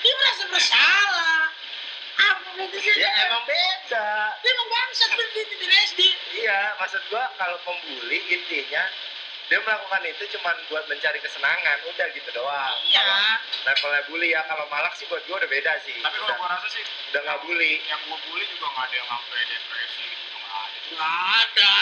dia 0.00 0.12
merasa 0.16 0.42
bersalah. 0.48 1.52
Apa 2.12 2.64
sih? 2.72 2.96
Ya 2.96 3.10
emang 3.28 3.44
beda. 3.44 4.08
Dia 4.40 4.50
emang 4.56 4.68
bangsat 4.72 5.10
berarti 5.12 5.40
di 5.52 5.66
SD. 5.68 6.00
Iya, 6.40 6.60
maksud 6.80 7.02
gua 7.12 7.28
kalau 7.36 7.60
pembuli 7.68 8.18
intinya 8.32 8.88
dia 9.44 9.58
melakukan 9.60 10.02
itu 10.04 10.24
cuman 10.32 10.56
buat 10.66 10.84
mencari 10.86 11.18
kesenangan 11.18 11.78
udah 11.84 12.06
gitu 12.10 12.30
doang 12.32 12.76
Iya. 12.84 13.02
Kalau 13.02 13.18
levelnya 13.64 14.02
bully 14.06 14.28
ya 14.28 14.40
kalau 14.44 14.64
malak 14.66 14.94
sih 14.94 15.06
buat 15.06 15.22
gua 15.24 15.36
udah 15.36 15.48
beda 15.48 15.72
sih 15.82 15.96
tapi 15.98 16.16
kalau 16.16 16.26
udah, 16.26 16.36
gua 16.36 16.48
rasa 16.52 16.68
sih 16.68 16.82
udah 17.10 17.20
nggak 17.20 17.38
bully 17.42 17.72
yang 17.84 18.00
gua 18.04 18.18
bully 18.22 18.44
juga 18.48 18.66
nggak 18.68 18.84
ada 18.84 18.94
yang 18.94 19.08
sampai 19.08 19.40
depresi 19.44 20.04
gitu 20.04 20.36
nggak 20.36 20.54
ada 20.56 20.78
Nggak 20.92 21.12
ada. 21.40 21.74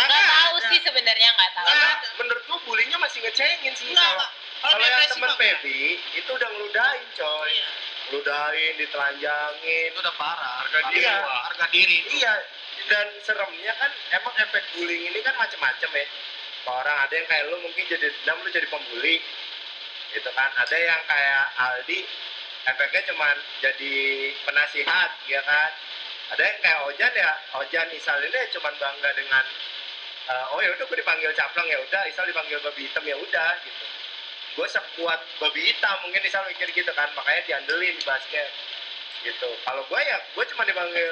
Nggak 0.00 0.08
tahu 0.26 0.54
sih 0.66 0.78
sebenarnya 0.80 1.28
nggak 1.30 1.50
tahu. 1.52 1.66
karena 1.66 1.90
menurut 2.16 2.42
gua 2.44 2.58
bullynya 2.62 2.96
masih 2.96 3.18
ngecengin 3.20 3.72
sih 3.74 3.90
kalau. 3.90 4.28
Kalau 4.60 4.76
yang 4.78 5.08
temen. 5.08 5.30
Pebi 5.32 5.80
itu 6.14 6.30
udah 6.30 6.48
ngeludahin 6.50 7.04
coy 7.14 7.48
Iya. 7.48 7.68
ngeludahin 8.06 8.74
ditelanjangin 8.76 9.88
Itu 9.88 9.98
udah 9.98 10.14
parah. 10.14 10.54
harga 10.60 10.78
diri 10.90 11.00
Iya. 11.00 11.16
Harga 11.22 11.66
diri. 11.70 11.96
itu. 11.98 12.08
Iya, 12.18 12.34
dan 12.86 13.06
seremnya 13.22 13.72
kan 13.74 13.88
emang 14.12 14.34
efek 14.36 14.64
bullying 14.74 15.04
ini 15.06 15.20
kan 15.20 15.32
macam-macam 15.34 15.90
ya. 15.90 16.06
Orang 16.68 16.96
ada 17.08 17.14
yang 17.16 17.24
kayak 17.24 17.48
lu 17.48 17.56
mungkin 17.64 17.84
jadi 17.88 18.08
dendam 18.08 18.36
lu 18.44 18.48
jadi 18.52 18.68
pembuli. 18.68 19.16
Gitu 20.10 20.30
kan. 20.34 20.50
Ada 20.58 20.76
yang 20.76 21.00
kayak 21.06 21.44
Aldi 21.56 21.98
efeknya 22.66 23.00
cuman 23.12 23.36
jadi 23.64 23.94
penasihat 24.44 25.10
ya 25.30 25.40
kan. 25.44 25.70
Ada 26.30 26.42
yang 26.46 26.58
kayak 26.62 26.80
Ojan 26.86 27.12
ya, 27.16 27.32
Ojan 27.58 27.88
Isal 27.90 28.22
ini 28.22 28.40
cuman 28.54 28.74
bangga 28.78 29.10
dengan 29.18 29.44
eh, 30.30 30.46
oh 30.54 30.62
ya 30.62 30.70
udah 30.78 30.86
gue 30.86 30.98
dipanggil 31.02 31.34
caplang 31.34 31.66
ya 31.66 31.78
udah, 31.82 32.02
Isal 32.06 32.22
dipanggil 32.30 32.62
babi 32.62 32.86
hitam 32.86 33.02
ya 33.02 33.18
udah 33.18 33.50
gitu. 33.66 33.84
Gue 34.54 34.66
sekuat 34.70 35.18
babi 35.42 35.60
hitam 35.74 35.96
mungkin 36.06 36.22
Isal 36.22 36.46
mikir 36.46 36.70
gitu 36.70 36.92
kan, 36.94 37.10
makanya 37.18 37.42
diandelin 37.50 37.98
di 37.98 38.04
basket 38.06 38.50
gitu. 39.26 39.50
Kalau 39.66 39.82
gue 39.82 40.00
ya, 40.00 40.18
gue 40.38 40.44
cuma 40.54 40.62
dipanggil 40.62 41.10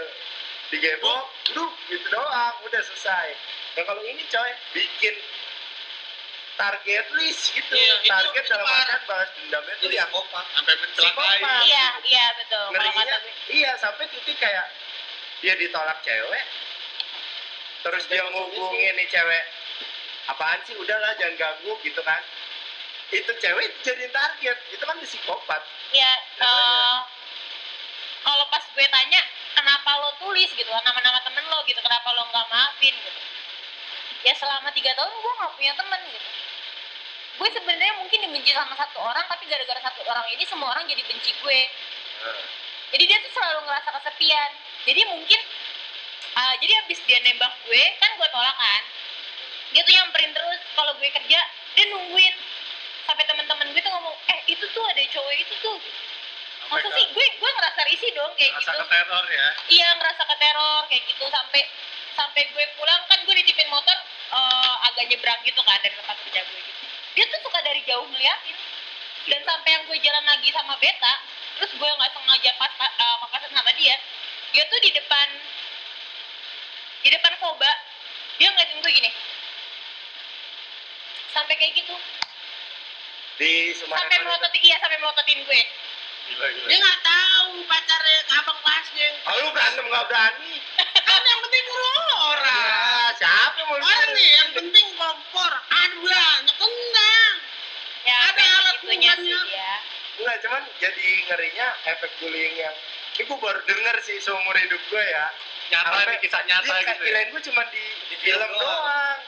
digebok, 0.71 1.25
duh 1.51 1.73
gitu 1.91 2.07
doang, 2.13 2.55
udah 2.63 2.83
selesai. 2.85 3.29
Dan 3.79 3.87
kalau 3.87 4.03
ini 4.03 4.27
coy, 4.27 4.51
bikin 4.75 5.15
target 6.59 7.07
list 7.15 7.55
gitu, 7.55 7.71
Iya, 7.71 8.03
itu- 8.03 8.11
target 8.11 8.43
itu 8.43 8.51
dalam 8.51 8.67
artian 8.67 9.03
balas 9.07 9.31
dendamnya 9.39 9.75
tuh 9.79 9.87
Jadi 9.87 9.95
yang 9.95 10.11
psikopat. 10.11 10.45
sampai 10.51 10.75
mencelakai. 10.83 11.39
Iya, 11.63 11.87
iya 12.03 12.27
betul. 12.35 12.65
Ngerinya, 12.75 13.17
iya 13.47 13.71
sampai 13.79 14.11
titik 14.11 14.35
kayak 14.35 14.67
dia 15.39 15.55
ditolak 15.55 16.03
cewek, 16.03 16.43
terus 17.87 18.03
dia 18.11 18.27
ngubungin 18.27 18.99
nih 18.99 19.07
cewek, 19.07 19.47
apaan 20.27 20.59
sih 20.67 20.75
udahlah 20.75 21.15
jangan 21.15 21.39
ganggu 21.39 21.79
gitu 21.87 22.03
kan. 22.03 22.19
Itu 23.15 23.31
cewek 23.31 23.79
jadi 23.87 24.11
target, 24.11 24.59
itu 24.75 24.83
kan 24.83 24.99
psikopat. 24.99 25.63
Ya, 25.95 26.19
eh, 26.43 26.99
kalau 28.27 28.43
pas 28.51 28.67
gue 28.67 28.87
tanya 28.91 29.23
kenapa 29.55 30.03
lo 30.03 30.11
tulis 30.19 30.51
gitu 30.51 30.67
nama-nama 30.67 31.23
temen 31.23 31.47
lo 31.47 31.63
gitu, 31.63 31.79
kenapa 31.79 32.11
lo 32.11 32.27
nggak 32.27 32.47
maafin 32.51 32.99
gitu. 32.99 33.28
Ya 34.27 34.35
selama 34.35 34.69
tiga 34.75 34.93
tahun 34.99 35.13
gue 35.15 35.33
nggak 35.39 35.53
punya 35.55 35.73
temen 35.79 36.01
gitu. 36.11 36.31
Gue 37.39 37.49
sebenarnya 37.55 37.95
mungkin 38.03 38.19
dibenci 38.19 38.51
sama 38.51 38.75
satu 38.75 38.99
orang, 38.99 39.23
tapi 39.31 39.47
gara-gara 39.47 39.79
satu 39.79 40.03
orang 40.11 40.27
ini 40.35 40.43
semua 40.43 40.75
orang 40.75 40.85
jadi 40.91 41.03
benci 41.07 41.31
gue. 41.39 41.61
Jadi 42.91 43.05
dia 43.07 43.19
tuh 43.23 43.33
selalu 43.37 43.63
ngerasa 43.63 43.89
kesepian. 43.95 44.51
Jadi 44.91 45.01
mungkin, 45.07 45.41
eh, 46.35 46.55
jadi 46.59 46.73
abis 46.83 46.99
dia 47.07 47.19
nembak 47.23 47.53
gue, 47.63 47.83
kan 48.03 48.11
gue 48.19 48.29
tolak 48.35 48.57
kan. 48.59 48.83
Dia 49.71 49.83
tuh 49.87 49.93
nyamperin 49.95 50.33
terus, 50.35 50.61
kalau 50.75 50.93
gue 50.99 51.09
kerja, 51.15 51.41
dia 51.47 51.85
nungguin. 51.95 52.35
Sampai 53.07 53.23
teman-teman 53.29 53.71
gue 53.71 53.83
tuh 53.87 53.93
ngomong, 53.95 54.17
eh 54.35 54.41
itu 54.51 54.65
tuh 54.75 54.85
ada 54.91 54.99
cowok 54.99 55.33
itu 55.39 55.55
tuh. 55.63 55.79
Masa 56.69 56.89
sih 56.93 57.07
gue 57.09 57.27
gue 57.41 57.51
ngerasa 57.57 57.81
risih 57.89 58.11
dong 58.13 58.33
kayak 58.37 58.53
rasa 58.61 58.77
gitu. 58.77 58.85
keteror 58.85 59.25
ya 59.33 59.47
Iya 59.73 59.89
ngerasa 59.97 60.23
keteror 60.29 60.83
kayak 60.93 61.03
gitu 61.09 61.25
sampai 61.33 61.63
sampai 62.19 62.43
gue 62.51 62.65
pulang 62.75 63.03
kan 63.07 63.23
gue 63.23 63.35
ditipin 63.39 63.71
motor 63.71 63.95
eh, 64.35 64.75
agak 64.91 65.07
nyebrang 65.07 65.39
gitu 65.47 65.63
kan 65.63 65.79
dari 65.79 65.95
tempat 65.95 66.19
kerja 66.27 66.41
gue 66.43 66.59
gitu. 66.59 66.85
Dia 67.15 67.25
tuh 67.31 67.41
suka 67.47 67.59
dari 67.63 67.81
jauh 67.87 68.07
ngeliatin. 68.11 68.59
Dan 69.29 69.41
sampai 69.45 69.71
yang 69.71 69.83
gue 69.87 69.99
jalan 70.03 70.25
lagi 70.27 70.49
sama 70.51 70.75
Beta 70.83 71.15
terus 71.59 71.71
gue 71.75 71.91
nggak 71.91 72.13
sengaja 72.15 72.51
pas 72.55 72.73
uh, 72.79 73.17
papasan 73.27 73.51
sama 73.51 73.75
dia 73.75 73.99
dia 74.55 74.63
tuh 74.71 74.79
di 74.79 74.95
depan 74.95 75.27
di 77.03 77.09
depan 77.11 77.35
Koba 77.43 77.71
dia 78.41 78.49
ngeliatin 78.51 78.83
gue 78.83 78.93
gini. 78.93 79.11
Sampai 81.31 81.55
kayak 81.55 81.77
gitu. 81.79 81.95
Di 83.39 83.71
Sumatera 83.79 84.03
sampai 84.03 84.19
melototin 84.27 84.63
iya 84.67 84.77
sampai 84.83 84.99
melototin 84.99 85.39
gue 85.47 85.61
gila 86.29 86.47
gila 86.49 86.67
Dia 86.69 86.79
nggak 86.79 87.01
tahu 87.03 87.51
pacarnya 87.65 88.17
abang 88.35 88.59
kelasnya. 88.59 89.09
Ah, 89.25 89.35
lu 89.37 89.49
berantem 89.51 89.85
nggak 89.85 90.05
berani? 90.07 90.55
Kan 91.09 91.23
yang 91.23 91.41
penting 91.41 91.65
orang. 92.23 92.47
Ya, 92.47 93.17
siapa 93.17 93.57
yang 93.57 93.67
mau 93.67 93.77
Orang 93.79 94.11
nih 94.13 94.29
yang 94.35 94.51
penting 94.53 94.87
kompor. 94.95 95.53
Ada 95.67 95.97
banyak 95.99 96.57
kentang. 96.57 97.35
ya 98.05 98.17
Ada 98.27 98.43
alat 98.45 98.77
bukannya. 98.81 99.15
ya 99.49 99.73
Enggak, 100.19 100.37
cuman 100.43 100.63
jadi 100.79 101.07
ngerinya 101.25 101.67
efek 101.87 102.11
bullying 102.19 102.57
yang 102.57 102.75
ini 103.15 103.23
gue 103.25 103.39
baru 103.39 103.61
denger 103.65 103.97
sih 104.01 104.19
seumur 104.19 104.55
hidup 104.55 104.79
gue 104.85 105.05
ya. 105.05 105.27
nyata 105.69 105.91
Sampai- 105.91 106.07
nih 106.09 106.19
kisah 106.23 106.43
nyata 106.45 106.75
gitu 106.81 106.89
ya 106.89 106.95
kirain 106.99 107.29
gue 107.29 107.43
cuma 107.45 107.63
di, 107.69 107.83
di 108.09 108.17
film 108.19 108.41
film 108.41 108.51
doang. 108.53 108.63
doang. 108.79 109.19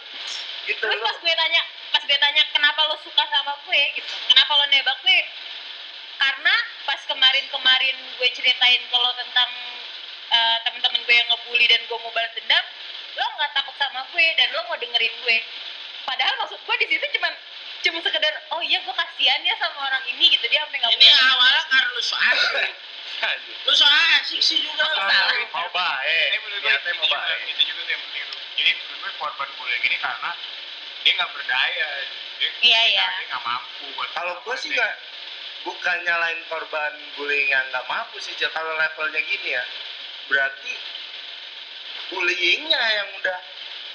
Gitu 0.62 0.80
terus 0.80 1.00
pas 1.00 1.16
gue 1.16 1.34
tanya 1.36 1.62
pas 1.90 2.02
gue 2.02 2.16
tanya 2.16 2.42
kenapa 2.48 2.80
lo 2.86 2.96
suka 3.00 3.22
sama 3.26 3.52
gue 3.60 3.82
gitu 3.92 4.08
kenapa 4.26 4.52
lo 4.52 4.64
nembak 4.66 4.96
gue 5.00 5.18
karena 6.16 6.54
kemarin-kemarin 7.10 7.96
gue 8.16 8.28
ceritain 8.30 8.82
kalau 8.88 9.10
tentang 9.18 9.50
eh, 10.30 10.56
temen-temen 10.62 11.00
gue 11.02 11.14
yang 11.14 11.26
ngebully 11.26 11.66
dan 11.66 11.82
gue 11.82 11.98
mau 11.98 12.12
balas 12.14 12.30
dendam 12.38 12.64
lo 13.18 13.26
nggak 13.34 13.50
takut 13.52 13.74
sama 13.74 14.00
gue 14.08 14.26
dan 14.38 14.48
lo 14.54 14.62
mau 14.70 14.78
dengerin 14.78 15.14
gue 15.26 15.38
padahal 16.06 16.34
maksud 16.38 16.60
gue 16.62 16.76
di 16.80 16.86
situ 16.88 17.06
cuman 17.18 17.32
cuma 17.80 17.98
sekedar 18.04 18.34
oh 18.52 18.62
iya 18.62 18.78
gue 18.78 18.94
kasihan 18.94 19.40
ya 19.42 19.54
sama 19.58 19.78
orang 19.82 20.04
ini 20.06 20.30
gitu 20.30 20.46
dia 20.46 20.62
sampai 20.62 20.78
nggak 20.78 20.92
Ini 20.94 21.00
punya 21.02 21.16
awalnya 21.34 21.62
karena 21.66 21.88
lu 21.90 22.02
so 22.02 22.16
asik. 22.16 22.70
Lu 23.68 23.72
so 23.74 23.84
asik 23.84 24.40
sih 24.40 24.58
juga. 24.64 24.80
Lu. 24.86 24.96
salah. 24.96 25.28
mau 25.52 25.68
baik 25.68 26.28
Eh, 26.32 26.38
gue 26.40 26.50
itu 26.56 26.90
mau 26.96 27.04
juga, 27.04 27.18
baik. 27.20 27.50
itu 27.50 27.62
juga 27.66 27.80
tuh 27.82 27.92
yang 27.92 28.02
penting 28.06 28.22
tuh 28.24 28.40
jadi 28.54 28.70
menurut 28.76 29.00
gue 29.02 29.10
korban 29.18 29.48
bullying 29.58 29.84
ini 29.84 29.96
karena 29.98 30.30
dia 31.00 31.12
nggak 31.16 31.30
berdaya 31.32 31.88
dia, 32.38 32.50
Iya, 32.60 32.80
iya. 32.92 33.04
dia 33.18 33.26
nggak 33.28 33.42
mampu 33.44 33.86
Kalau 34.14 34.34
gue 34.40 34.54
sih 34.56 34.70
nggak 34.70 34.92
bukan 35.64 35.96
nyalain 36.04 36.40
korban 36.48 36.92
bullying 37.16 37.48
yang 37.48 37.64
nggak 37.68 37.86
mampu 37.88 38.16
sih. 38.22 38.32
Jel. 38.36 38.50
Kalau 38.52 38.72
levelnya 38.76 39.20
gini 39.24 39.48
ya, 39.56 39.64
berarti 40.28 40.72
bullyingnya 42.10 42.82
yang 42.96 43.08
udah 43.20 43.38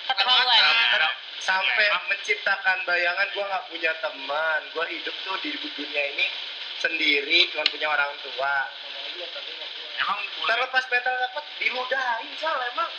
keterlaluan. 0.09 0.61
Nah, 0.61 1.13
sampai 1.45 1.85
Ya, 1.85 1.99
menciptakan 2.09 2.77
bayangan 2.89 3.27
gue 3.29 3.45
nggak 3.45 3.65
punya 3.69 3.91
teman 4.01 4.61
gue 4.73 4.85
hidup 4.97 5.15
tuh 5.21 5.37
di 5.45 5.53
dunia 5.53 6.03
ini 6.17 6.27
sendiri 6.81 7.49
cuma 7.53 7.63
punya 7.69 7.87
orang 7.91 8.11
tua. 8.25 8.55
Emang 9.95 10.19
terlepas 10.43 10.83
mental 10.91 11.15
dapat 11.21 11.45
diludahin 11.61 12.31
soal 12.41 12.59
emang. 12.73 12.91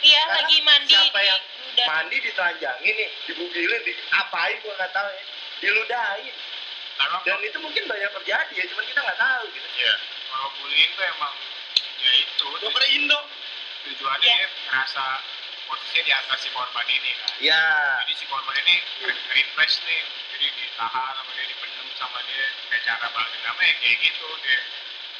Iya 0.00 0.22
Karena 0.24 0.36
lagi 0.40 0.56
mandi 0.64 0.94
siapa 0.96 1.20
di 1.20 1.28
yang 1.28 1.42
udah 1.60 1.86
mandi 1.86 2.16
ditelanjangin 2.24 2.94
nih 2.96 3.10
dibugilin 3.28 3.80
di 3.84 3.92
apain 4.16 4.56
gue 4.64 4.72
nggak 4.72 4.92
tahu 4.96 5.08
ya. 5.12 5.24
Diludahin 5.60 6.34
emang 7.02 7.22
dan 7.22 7.40
itu 7.40 7.58
mungkin 7.58 7.84
banyak 7.84 8.10
terjadi 8.12 8.52
ya 8.52 8.64
cuman 8.66 8.84
kita 8.84 9.00
nggak 9.00 9.18
tahu 9.18 9.44
gitu 9.50 9.68
Iya. 9.72 9.94
Kalau 10.30 10.48
bullying 10.54 10.90
tuh 10.92 11.04
emang 11.08 11.34
ya 11.98 12.12
itu 12.16 12.46
Dokter 12.58 12.84
Indo. 12.90 13.20
tujuannya 13.80 14.20
Iya. 14.22 14.36
dia 14.36 14.48
merasa 14.68 15.04
posisinya 15.64 16.02
di 16.02 16.12
atas 16.14 16.38
si 16.38 16.48
korban 16.50 16.86
ini 16.86 17.10
kan. 17.14 17.28
ya 17.40 17.62
Jadi 18.02 18.12
si 18.14 18.24
korban 18.26 18.56
ini 18.58 18.74
request 19.30 19.76
nih, 19.82 20.02
jadi 20.30 20.46
ditahan 20.52 21.12
sama 21.14 21.30
dia, 21.32 21.44
dipendam 21.46 21.86
sama 21.94 22.18
dia, 22.22 22.44
kayak 22.66 22.82
cara 22.84 23.06
balas 23.08 23.30
dendamnya 23.30 23.64
ya 23.64 23.74
kayak 23.78 23.96
gitu 24.02 24.26
dia 24.42 24.60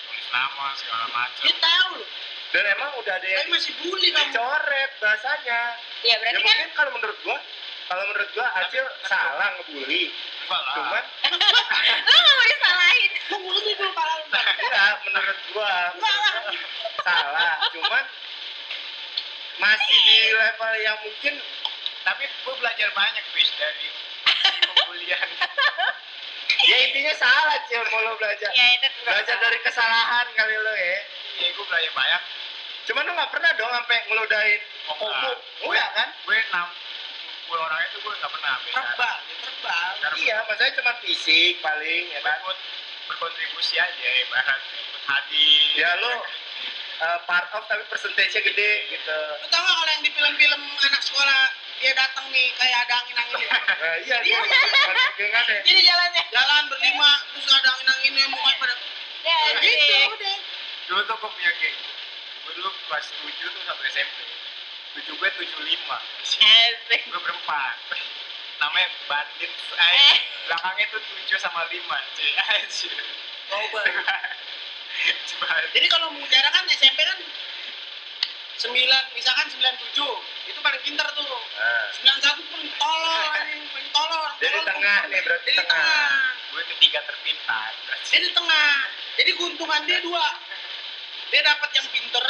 tulis 0.03 0.27
nama 0.29 0.67
segala 0.75 1.07
macam. 1.09 1.43
Dia 1.43 1.57
tahu 1.57 1.91
loh. 1.97 2.09
dan 2.51 2.65
emang 2.69 2.91
udah 2.99 3.15
ada 3.15 3.29
yang 3.31 3.41
Tapi 3.41 3.53
masih 3.55 3.73
bully 3.79 4.09
kamu. 4.11 4.19
dicoret 4.27 4.91
bahasanya 4.99 5.61
ya 6.03 6.05
ya 6.05 6.15
berarti 6.19 6.35
kan 6.37 6.47
mungkin 6.51 6.71
kalau 6.75 6.91
menurut 6.99 7.19
gua 7.23 7.39
kalau 7.87 8.05
menurut 8.07 8.31
gua 8.35 8.47
Acil 8.59 8.87
salah 9.05 9.49
ngebully 9.57 10.03
Enggak 10.51 10.63
lah. 10.67 10.75
cuman 10.75 11.05
lo 12.03 12.19
nggak 12.19 12.35
mau 12.35 12.45
disalahin 12.45 13.11
Lu 13.31 13.37
mulut 13.41 13.65
itu 13.65 13.85
kepala 13.85 14.13
lu. 14.13 14.25
Bang. 14.29 14.47
ya 14.61 14.85
menurut 15.01 15.39
gua 15.53 15.75
Enggak 15.93 16.17
lah. 16.17 16.35
salah 17.01 17.55
cuman 17.71 18.05
masih 19.57 19.99
di 20.01 20.19
level 20.33 20.73
yang 20.81 20.99
mungkin 21.01 21.35
tapi 22.01 22.25
gue 22.25 22.55
belajar 22.57 22.89
banyak 22.91 23.25
bis 23.31 23.51
dari 23.55 23.89
pembulian. 24.65 25.29
ya 26.61 26.77
intinya 26.83 27.15
salah 27.15 27.61
cil 27.67 27.85
mau 27.87 28.01
lo 28.01 28.17
belajar 28.17 28.49
ya 28.51 28.67
itu 28.75 28.89
belajar 29.03 29.23
salah. 29.31 29.43
dari 29.43 29.59
kesalahan 29.61 30.27
kali 30.33 30.57
lo 30.57 30.75
ya 30.75 30.99
Iya, 31.37 31.49
gue 31.53 31.65
belajar 31.65 31.93
banyak. 31.93 32.23
cuman 32.85 33.03
lo 33.05 33.13
nggak 33.15 33.31
pernah 33.31 33.51
dong 33.55 33.71
sampai 33.71 33.97
ngeludahin 34.05 34.61
Oh, 34.91 34.95
homo 34.99 35.13
enggak. 35.13 35.37
enggak 35.63 35.89
kan 35.95 36.09
Gue 36.21 36.37
enam 36.43 36.69
puluh 37.51 37.63
orangnya 37.63 37.89
tuh 37.91 38.01
gue 38.01 38.15
nggak 38.15 38.31
pernah. 38.31 38.55
Terbang, 38.63 39.19
dia 39.21 39.37
terbang. 39.43 39.93
Iya 40.17 40.37
maksudnya 40.45 40.73
cuma 40.77 40.93
fisik 40.99 41.55
paling 41.59 42.05
ya 42.09 42.21
kan 42.21 42.39
ikut 42.41 42.59
berkontribusi 43.05 43.75
aja 43.77 43.91
ibarat 44.23 44.61
ikut 44.63 45.03
hadir 45.05 45.67
ya 45.75 45.91
lo 45.99 46.13
eh, 47.01 47.19
part 47.25 47.51
of 47.51 47.67
tapi 47.67 47.83
persentasenya 47.87 48.39
gede 48.41 48.71
gitu 48.89 49.19
Lu 49.37 49.47
tau 49.49 49.59
gak 49.59 49.75
kalau 49.75 49.91
yang 49.91 50.03
di 50.03 50.11
film-film 50.11 50.63
anak 50.79 51.03
sekolah 51.03 51.41
dia 51.77 51.93
datang 51.93 52.29
nih 52.29 52.53
kayak 52.55 52.79
ada 52.85 52.95
angin-angin 52.99 53.41
nah, 53.41 53.97
iya 54.05 54.17
Iya. 54.21 54.39
iya 54.47 54.61
geng 55.17 55.33
ada 55.33 55.55
Jadi 55.61 55.81
jalannya. 55.83 56.23
jalan 56.31 56.63
berlima 56.69 57.11
terus 57.31 57.51
ada 57.51 57.69
angin-angin 57.73 58.13
yang 58.15 58.31
mukanya 58.31 58.59
pada 58.59 58.75
Ya, 59.21 59.37
gitu 59.59 59.69
sih. 59.83 60.05
udah 60.09 60.37
dulu 60.87 61.01
tuh 61.03 61.17
gue 61.19 61.31
punya 61.31 61.53
geng 61.59 61.77
gue 62.41 62.53
dulu 62.55 62.69
kelas 62.87 63.07
7 63.11 63.27
tuh 63.49 63.63
satu 63.65 63.83
SMP 63.87 64.17
7 64.91 65.07
gue 65.07 65.29
75 65.31 65.47
Asik. 66.21 67.01
gue 67.07 67.21
berempat. 67.21 67.77
Namanya 68.59 68.89
bandit 69.07 69.51
Eh. 69.51 69.95
eh, 69.97 70.19
belakangnya 70.45 70.85
tuh 70.91 71.01
7 71.01 71.39
sama 71.39 71.65
5 71.65 71.79
cuy. 72.15 72.31
Anjir 72.55 72.93
Oh, 73.51 73.67
jadi 75.75 75.87
kalau 75.91 76.15
mau 76.15 76.23
jarak 76.31 76.53
kan 76.53 76.63
SMP 76.71 77.03
kan 77.03 77.19
9 77.19 78.71
misalkan 79.17 79.47
97 79.51 79.91
itu 80.47 80.59
paling 80.61 80.83
pinter 80.85 81.07
tuh. 81.17 81.27
Nah, 82.05 82.15
91 82.21 82.47
pun 82.47 82.61
tolol 82.79 83.23
paling 83.35 83.91
tolol 83.91 84.23
jadi 84.39 84.55
Tolol. 84.55 84.67
tengah 84.71 84.99
nih 85.09 85.21
berarti 85.25 85.51
jadi 85.51 85.63
tengah. 85.65 85.83
tengah. 85.83 86.15
Gue 86.51 86.63
ketiga 86.77 86.99
terpintar. 87.07 87.71
Dia 88.07 88.19
di 88.21 88.31
tengah. 88.31 88.75
Jadi 89.19 89.31
keuntungan 89.35 89.81
dia 89.87 89.99
dua. 89.99 90.27
Dia 91.31 91.41
dapat 91.43 91.71
yang 91.75 91.87
pinter 91.91 92.27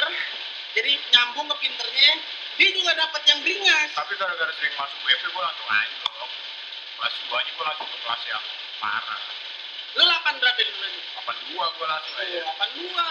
jadi 0.70 0.92
nyambung 1.10 1.50
ke 1.50 1.56
pinternya 1.66 2.12
dia 2.56 2.70
juga 2.72 2.92
dapat 2.96 3.22
yang 3.26 3.38
beringas 3.42 3.90
tapi 3.94 4.12
gara-gara 4.16 4.52
sering 4.58 4.74
masuk 4.74 4.98
BP 5.04 5.22
gue 5.28 5.42
langsung 5.42 5.68
anjlok 5.68 6.30
kelas 6.98 7.14
2 7.26 7.32
nya 7.32 7.50
gue 7.50 7.64
langsung 7.64 7.88
ke 7.88 7.98
kelas 8.04 8.22
yang 8.28 8.44
parah. 8.76 9.22
Lu 9.90 10.02
8 10.04 10.36
berapa 10.38 10.60
dulu 10.60 10.86
nih 10.86 11.04
82 11.16 11.76
gue 11.76 11.86
langsung 11.88 12.14
aja. 12.20 12.36
Delapan 12.44 12.68
dua. 12.76 13.06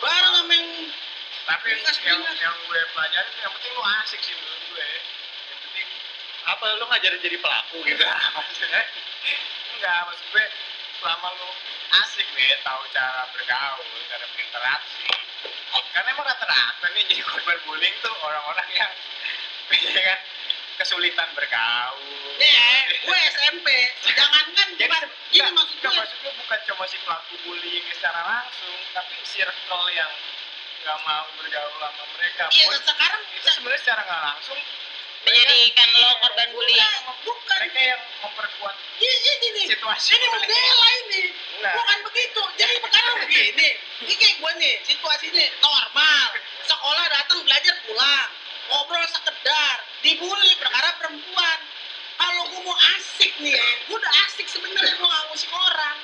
Bareng 0.00 0.32
sama 0.36 0.54
yang 0.54 0.68
tapi 1.46 1.62
Beringas, 1.70 1.96
yang 2.02 2.18
beringas. 2.22 2.38
yang 2.42 2.54
gue 2.66 2.80
pelajarin 2.90 3.34
yang 3.38 3.52
penting 3.54 3.72
lu 3.74 3.82
asik 4.02 4.20
sih 4.22 4.34
menurut 4.34 4.62
gue. 4.66 4.88
Yang 5.46 5.58
penting 5.62 5.86
Apa 6.46 6.64
lu 6.78 6.84
ngajarin 6.86 7.20
jadi 7.22 7.36
pelaku 7.38 7.76
gitu? 7.82 8.02
enggak. 8.06 9.98
Maksud 10.06 10.26
gue 10.30 10.44
selama 10.98 11.28
lu 11.36 11.48
asik 12.02 12.26
nih 12.34 12.54
tahu 12.62 12.82
cara 12.90 13.22
bergaul 13.30 13.86
cara 14.10 14.24
berinteraksi 14.30 15.06
karena 15.94 16.08
emang 16.12 16.26
rata-rata 16.26 16.86
nih 16.92 17.02
jadi 17.08 17.22
korban 17.24 17.58
bullying 17.64 17.94
tuh 18.04 18.14
orang-orang 18.22 18.68
yang 18.76 18.92
ya 19.72 20.02
kan 20.02 20.20
kesulitan 20.76 21.28
bergaul. 21.32 22.36
Nih 22.36 22.52
ya, 22.52 22.68
gue 23.00 23.18
SMP 23.32 23.66
jangankan 24.12 24.68
jadi 24.76 24.92
bukan 24.92 25.08
gini 25.32 25.50
maksud 25.56 25.76
gue 25.80 25.92
maksud 25.92 26.16
gue 26.20 26.32
bukan 26.36 26.58
cuma 26.68 26.84
si 26.84 26.96
pelaku 27.02 27.34
bullying 27.48 27.84
secara 27.96 28.20
langsung 28.22 28.76
tapi 28.92 29.16
circle 29.24 29.86
yang 29.96 30.12
nggak 30.84 30.98
mau 31.02 31.26
bergaul 31.40 31.74
sama 31.80 32.04
mereka. 32.14 32.44
Iya 32.52 32.76
sekarang 32.78 33.22
itu 33.34 33.48
sebenarnya 33.50 33.80
secara 33.82 34.00
nggak 34.06 34.22
langsung 34.22 34.60
Menjadikan 35.26 35.88
lo 35.98 36.10
korban 36.22 36.48
bullying. 36.54 36.78
bukan 36.78 37.14
bukan. 37.26 37.58
Mereka 37.58 37.80
yang 37.82 38.02
memperkuat 38.22 38.76
ini 38.96 39.28
ini 39.28 39.46
nih 39.52 39.64
situasi 39.74 40.08
ini 40.14 40.26
membela 40.30 40.88
ini. 41.04 41.22
Enggak. 41.58 41.74
bukan 41.76 41.98
begitu. 42.08 42.42
Jadi 42.56 42.74
sekarang 42.78 43.14
begini. 43.26 43.68
Ini 44.06 44.14
kayak 44.14 44.34
gue 44.38 44.52
nih. 44.62 44.74
Situasinya 44.86 45.44
normal. 45.60 46.28
Sekolah 46.64 47.04
datang 47.10 47.38
belajar 47.42 47.74
pulang. 47.84 48.28
Ngobrol 48.70 49.06
sekedar. 49.10 49.76
Dibully 50.00 50.52
perkara 50.56 50.90
perempuan. 50.96 51.58
Kalau 52.16 52.42
gue 52.48 52.60
mau 52.64 52.76
asik 52.96 53.32
nih 53.42 53.52
ya 53.52 53.66
gue 53.90 53.96
udah 53.98 54.12
asik 54.24 54.46
sebenarnya 54.48 54.94
gue 54.94 55.04
nggak 55.04 55.24
ngusik 55.28 55.50
orang. 55.52 55.96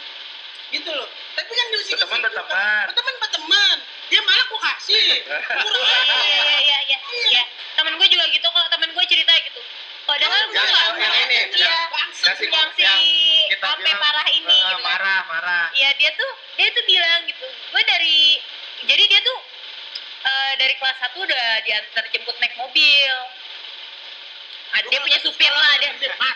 Gitu 0.68 0.90
loh. 0.90 1.08
Tapi 1.32 1.50
kan 1.52 1.66
diusik 1.70 1.94
Berteman, 1.96 2.20
berteman. 2.26 2.84
berteman 2.90 3.14
berteman 3.22 3.76
dia 4.12 4.20
malah 4.22 4.44
gue 4.44 4.60
kasih 4.62 5.06
Kurang 5.24 5.72
Iya, 5.72 5.98
iya, 6.04 6.20
iya, 6.20 6.58
iya, 6.60 6.78
iya. 6.84 6.98
Iya. 7.32 7.42
Temen 7.72 7.96
gue 7.96 8.06
juga 8.06 8.24
gitu 8.28 8.44
kok, 8.44 8.66
temen 8.68 8.88
gue 8.92 9.04
cerita 9.08 9.32
gitu. 9.40 9.60
Padahal 10.02 10.40
gue 10.44 10.52
Yang- 10.52 10.68
nggak 10.68 10.84
yang 10.98 11.14
ini, 11.24 11.38
Iya. 11.56 11.78
yang 11.88 12.10
si- 12.12 13.56
sampai 13.56 13.92
parah 13.94 14.28
ini 14.28 14.44
eh, 14.50 14.60
gitu 14.60 14.76
kan. 14.76 14.82
marah 14.82 15.20
marah 15.24 15.66
Iya 15.72 15.90
dia 15.96 16.10
tuh 16.12 16.30
dia 16.54 16.68
tuh 16.68 16.84
bilang 16.84 17.20
gitu. 17.24 17.46
Gue 17.70 17.82
dari 17.82 18.36
jadi 18.84 19.02
dia 19.08 19.20
tuh 19.22 19.38
eh, 20.22 20.52
dari 20.54 20.74
kelas 20.76 20.96
1 21.00 21.18
udah 21.18 21.46
diantar 21.62 22.04
jemput 22.10 22.36
naik 22.38 22.54
mobil. 22.54 23.14
Dia 24.72 24.98
punya 25.00 25.18
supir 25.20 25.52
lah, 25.52 25.72
dia, 25.80 25.90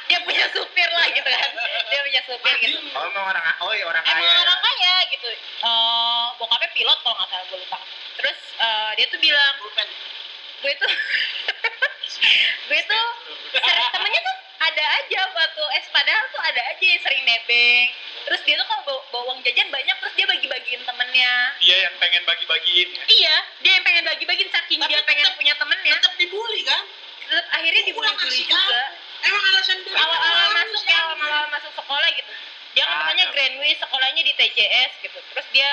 dia 0.06 0.18
punya 0.20 0.44
supir 0.52 0.88
lah 0.92 1.06
gitu 1.08 1.28
kan. 1.28 1.50
Dia 1.88 2.00
punya 2.04 2.20
supir 2.28 2.54
gitu. 2.60 2.78
oh 2.92 3.04
emang 3.08 3.24
orang 3.32 3.44
oh 3.64 3.72
iya 3.72 3.84
orang 3.88 4.02
Emang 4.04 4.20
kaya 4.20 4.36
orang 4.44 4.60
kaya 4.60 4.94
gitu. 5.10 5.28
Eh 5.32 6.24
bokapnya 6.36 6.68
pilot 6.72 6.98
kalau 7.00 7.14
nggak 7.16 7.28
salah 7.32 7.44
gue 7.48 7.58
lupa. 7.58 7.78
Terus 8.16 8.38
eh, 8.60 8.90
dia 8.96 9.06
tuh 9.08 9.20
bilang, 9.20 9.54
gue 10.62 10.72
tuh 10.76 10.90
gue 12.66 12.80
tuh 12.88 13.06
sering- 13.52 13.90
temennya 13.92 14.20
tuh 14.20 14.36
ada 14.56 14.84
aja 14.98 15.20
waktu 15.30 15.62
es 15.78 15.86
padahal 15.92 16.24
tuh 16.32 16.42
ada 16.42 16.60
aja 16.64 16.84
yang 16.84 17.02
sering 17.02 17.22
nebeng 17.22 17.86
terus 18.26 18.40
dia 18.42 18.56
tuh 18.58 18.66
kalau 18.66 18.82
bawa, 18.82 19.00
bawa 19.12 19.22
uang 19.30 19.38
jajan 19.44 19.68
banyak 19.68 19.94
terus 20.02 20.14
dia 20.16 20.26
bagi-bagiin 20.26 20.82
temennya 20.82 21.32
Dia 21.62 21.76
yang 21.86 21.94
pengen 22.00 22.22
bagi-bagiin 22.24 22.88
ya. 22.90 23.04
iya 23.06 23.36
dia 23.62 23.72
yang 23.78 23.84
pengen 23.84 24.02
bagi-bagiin 24.08 24.50
saking 24.50 24.80
Tapi 24.82 24.90
dia 24.90 25.00
pengen 25.04 25.28
punya 25.36 25.54
temennya 25.54 25.94
tetap 26.00 26.14
dibully 26.18 26.62
kan 26.64 26.82
terus 27.26 27.46
akhirnya 27.52 27.82
dibully-bully 27.86 28.42
juga. 28.46 28.82
emang 29.26 29.42
alasan 29.50 29.78
dia 29.82 29.96
awal-awal 29.98 30.48
masuk 30.54 30.82
ya 30.86 30.98
awal-awal 31.02 31.46
masuk 31.50 31.72
sekolah 31.74 32.08
gitu. 32.14 32.32
Dia 32.76 32.84
kan 32.84 32.96
namanya 33.02 33.24
Grandway 33.32 33.72
sekolahnya 33.80 34.22
di 34.22 34.32
TJS 34.36 34.92
gitu. 35.02 35.18
Terus 35.34 35.46
dia 35.50 35.70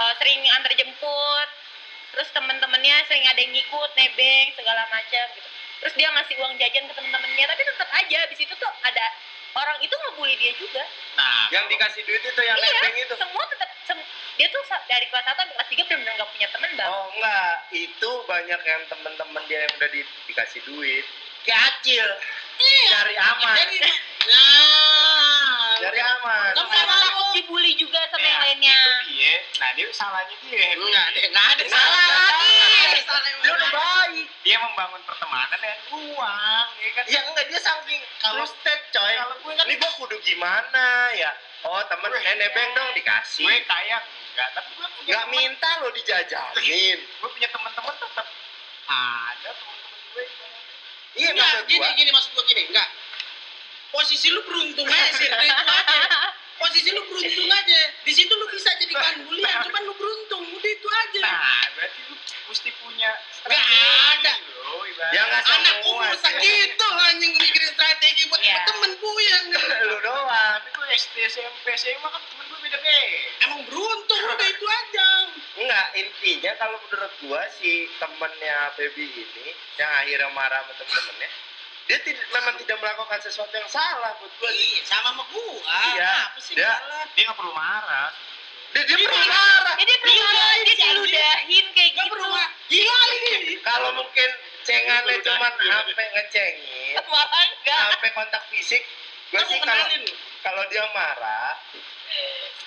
eh, 0.00 0.12
sering 0.18 0.40
antar 0.58 0.72
jemput. 0.74 1.48
Terus 2.12 2.28
temen-temennya 2.36 2.96
sering 3.08 3.24
ada 3.24 3.40
yang 3.40 3.52
ngikut 3.56 3.90
nebeng 3.96 4.48
segala 4.56 4.84
macam 4.92 5.26
gitu. 5.32 5.48
Terus 5.82 5.94
dia 5.98 6.08
ngasih 6.14 6.34
uang 6.38 6.54
jajan 6.60 6.84
ke 6.86 6.94
temen-temennya 6.94 7.46
tapi 7.48 7.62
tetap 7.66 7.88
aja 7.90 8.20
di 8.30 8.36
situ 8.38 8.54
tuh 8.54 8.72
ada 8.86 9.06
orang 9.52 9.76
itu 9.80 9.94
ngebully 9.94 10.34
dia 10.36 10.52
juga. 10.56 10.82
Nah. 11.16 11.46
Yang 11.52 11.64
dikasih 11.76 12.02
duit 12.04 12.22
itu 12.22 12.42
yang 12.42 12.56
iya 12.56 12.68
nebeng 12.72 12.96
itu. 12.98 13.14
semua 13.16 13.44
tetap 13.46 13.68
sem- 13.84 14.08
dia 14.34 14.48
tuh 14.48 14.62
dari 14.88 15.06
kelas 15.06 15.24
1 15.24 15.30
sampai 15.30 15.52
kelas 15.52 15.68
3 15.68 15.84
benar-benar 15.84 16.14
gak 16.16 16.30
punya 16.32 16.48
temen 16.48 16.70
bang. 16.74 16.88
Oh 16.88 17.04
enggak. 17.12 17.54
Itu 17.70 18.10
banyak 18.24 18.60
yang 18.62 18.82
temen-temen 18.88 19.42
dia 19.44 19.58
yang 19.64 19.72
udah 19.76 19.88
di- 19.88 20.12
dikasih 20.26 20.60
duit. 20.64 21.04
Acil. 21.42 22.06
Iya. 22.56 22.88
cari 22.94 23.14
aman. 23.18 23.54
Jadi 23.58 23.78
nah 24.22 25.61
cari 25.82 25.98
aman 26.00 26.50
Kamu 26.52 26.64
karena 26.64 26.84
emang 26.84 27.00
takut 27.02 27.26
dibully 27.32 27.72
juga 27.74 28.00
sama 28.06 28.20
yang 28.20 28.30
Nah, 28.32 28.44
lainnya. 28.44 28.78
itu 28.78 29.02
dia. 29.08 29.34
Nah 29.58 29.70
dia 29.72 29.86
salahnya 29.90 30.36
dia 30.40 30.66
Enggak 30.72 31.04
ada, 31.04 31.20
enggak 31.22 31.46
ada 31.48 31.62
Salah 31.66 31.92
lagi. 31.92 32.56
Dia 33.42 33.52
udah 33.52 33.70
baik. 33.72 34.26
Dia 34.42 34.56
membangun 34.58 35.02
pertemanan 35.02 35.54
dengan 35.54 35.78
uang 35.92 36.66
ya 36.76 36.90
kan? 36.92 37.04
Ya 37.06 37.20
enggak 37.24 37.44
dia 37.46 37.60
saking 37.60 38.02
kalau 38.18 38.44
step 38.44 38.80
coy. 38.90 39.12
Kalau 39.12 39.36
gue 39.36 39.52
kan- 39.52 39.66
ini 39.66 39.74
gua 39.76 39.90
kudu 39.96 40.16
gimana 40.20 40.86
ya? 41.12 41.30
Oh 41.62 41.82
temen 41.84 42.10
eh 42.12 42.34
nebeng 42.36 42.70
dong 42.72 42.90
dikasih. 42.92 43.42
gue 43.42 43.56
kaya 43.64 43.98
enggak 44.02 44.48
tapi 44.52 44.70
gue 44.72 44.86
nggak 45.04 45.24
temen- 45.24 45.30
minta 45.32 45.68
lo 45.78 45.88
dijajanin. 45.90 46.98
Gue 47.18 47.28
punya 47.28 47.48
teman-teman 47.48 47.94
tetap 47.96 48.26
ada 48.84 49.50
teman-teman 49.52 49.98
gue 50.12 50.24
iya 51.14 51.28
Enggak, 51.30 51.44
maksud 51.46 51.64
gini, 51.66 51.88
gini 51.94 52.10
maksud 52.10 52.30
gua 52.32 52.44
gini, 52.44 52.62
enggak. 52.66 52.88
Posisi 53.92 54.32
lu 54.32 54.40
beruntung 54.48 54.88
aja 54.88 55.10
sih, 55.14 55.28
itu 55.28 55.64
aja. 55.68 56.00
Posisi 56.56 56.88
lu 56.96 57.02
beruntung 57.06 57.50
aja. 57.52 57.80
Di 58.02 58.12
situ 58.16 58.32
lu 58.32 58.48
bisa 58.48 58.72
jadi 58.80 58.94
bahan 58.96 59.16
bulian, 59.28 59.56
cuman 59.68 59.82
lu 59.84 59.94
beruntung, 60.00 60.42
udah 60.48 60.70
itu 60.72 60.88
aja. 60.88 61.20
nah 61.20 61.64
berarti 61.76 62.00
lu 62.08 62.16
mesti 62.48 62.70
punya 62.80 63.10
Nggak 63.44 63.66
ada. 64.16 64.32
loh 64.64 64.84
Ya, 65.12 65.22
nggak 65.28 65.42
Anak 65.44 65.76
umur 65.84 66.14
segitu 66.14 66.86
anjing 67.10 67.32
mikirin 67.36 67.70
strategi 67.74 68.22
buat 68.30 68.40
Iya. 68.40 68.64
temen 68.64 68.92
puyeng. 68.96 69.46
lu 69.90 69.96
doang 70.00 70.56
tapi 70.62 70.68
gue 70.72 70.86
SD 70.94 71.16
SMP 71.28 71.66
SMA 71.76 72.08
kan 72.08 72.22
temen 72.22 72.44
gue 72.48 72.58
beda-beda 72.62 73.02
Emang 73.44 73.60
beruntung 73.68 74.20
udah 74.24 74.48
itu 74.48 74.66
aja. 74.66 75.08
Enggak, 75.52 75.86
intinya 75.94 76.52
kalau 76.56 76.78
menurut 76.80 77.12
gua 77.20 77.42
si 77.60 77.84
temennya 78.00 78.72
Baby 78.72 79.04
ini 79.04 79.52
yang 79.76 79.90
akhirnya 79.92 80.32
marah 80.32 80.64
sama 80.64 80.72
temen-temennya, 80.80 81.28
dia 81.82 81.98
tidak, 82.00 82.24
memang 82.30 82.54
tidak 82.58 82.78
melakukan 82.78 83.18
sesuatu 83.20 83.50
yang 83.50 83.66
salah 83.66 84.14
buat 84.16 84.32
gua. 84.38 84.50
Iya, 84.50 84.80
sama 84.86 85.08
sama 85.10 85.22
gua. 85.28 85.78
Iya, 85.92 86.12
Apa 86.30 86.38
sih 86.40 86.54
dia- 86.54 86.78
salah? 86.78 87.04
dia 87.12 87.22
nggak 87.26 87.36
perlu 87.36 87.52
marah 87.52 88.10
Dia, 88.72 88.82
dia 88.88 88.96
perlu 88.96 89.20
marah. 89.28 89.74
jadi 89.76 89.94
perlu 90.00 90.14
marah 90.16 90.52
dia 90.56 90.76
diludahin 90.78 91.66
kayak 91.74 91.90
Gak 91.92 91.96
gitu 91.98 92.12
perlu. 92.14 92.28
Gila 92.72 92.98
ini. 93.12 93.54
Kalau 93.60 93.90
mungkin 93.92 94.28
cengannya 94.62 95.16
cuma 95.20 95.48
sampai 95.52 96.06
ngecengin, 96.16 96.94
malah 97.12 97.42
enggak 97.50 97.80
sampai 97.92 98.10
kontak 98.14 98.42
fisik, 98.48 98.82
gua 99.28 99.42
Aku 99.42 99.50
sih 99.52 99.58
kalau 99.60 99.86
kalau 100.40 100.62
dia 100.70 100.84
marah, 100.94 101.52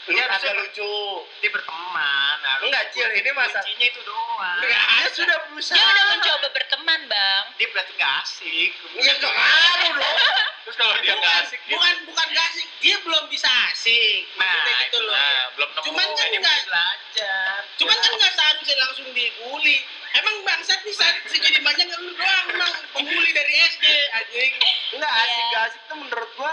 agak 0.08 0.30
harusnya- 0.30 0.56
lucu. 0.56 0.94
dia 1.40 1.50
berteman 1.50 2.38
harus 2.40 2.64
Enggak, 2.64 2.84
Cil, 2.92 3.10
ini 3.12 3.30
masa- 3.32 3.58
kuncinya 3.60 3.86
itu 3.88 4.02
doang 4.02 4.58
Dia 4.62 5.10
sudah 5.10 5.38
berusaha. 5.44 5.74
dia 5.74 5.86
udah 5.88 6.06
mencoba 6.08 6.48
berteman 6.52 7.00
bang 7.06 7.44
dia 7.56 7.68
berarti 7.70 7.92
nggak 7.94 8.14
asik 8.22 8.72
Ya 8.96 9.12
nggak 9.14 9.34
ngaruh 9.34 9.92
dong. 9.96 10.18
Terus 10.64 10.76
kalau 10.76 10.94
dia 11.00 11.14
nggak 11.14 11.36
asik, 11.44 11.60
dia, 11.62 11.74
Bukan 11.74 11.96
bukan 12.06 12.28
gak 12.28 12.46
asik, 12.48 12.68
dia 12.80 12.96
belum 13.00 13.24
bisa 13.28 13.50
asik. 13.70 14.22
nah 14.36 14.66
gitu 14.82 14.98
loh. 15.00 15.14
nah 15.14 15.44
belum 15.54 15.70
nemu 15.72 15.86
Cuman 15.86 16.08
kan 16.12 16.26
Ini 16.26 16.38
enggak, 16.38 16.58
belajar. 16.66 17.58
cuman 17.76 17.96
kan 17.96 18.12
enggak 18.12 18.32
seharusnya 18.34 18.76
langsung 18.80 19.08
dibully. 19.12 19.78
Emang 20.16 20.36
bangsat 20.42 20.80
bisa 20.82 21.06
segini 21.28 21.60
banyak 21.60 21.86
lu 21.92 22.14
doang 22.14 22.46
emang 22.50 22.72
pembuli 22.92 23.30
dari 23.32 23.54
SD 23.68 23.86
anjing. 24.12 24.54
Enggak 24.92 25.12
Iya. 25.12 25.24
asik 25.24 25.44
gak 25.48 25.64
asik 25.66 25.82
tuh 25.86 25.98
menurut 25.98 26.30
gua 26.36 26.52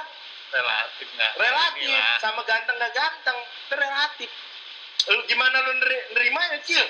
relatif 0.52 1.06
nggak? 1.10 1.32
relatif 1.34 1.82
Inilah. 1.82 2.16
sama 2.18 2.40
ganteng 2.42 2.76
gak 2.76 2.92
ganteng 2.92 3.38
relatif 3.70 4.30
lu 5.04 5.18
gimana 5.24 5.56
lu 5.60 5.72
neri- 5.76 6.06
nerimanya 6.12 6.60
cil 6.62 6.84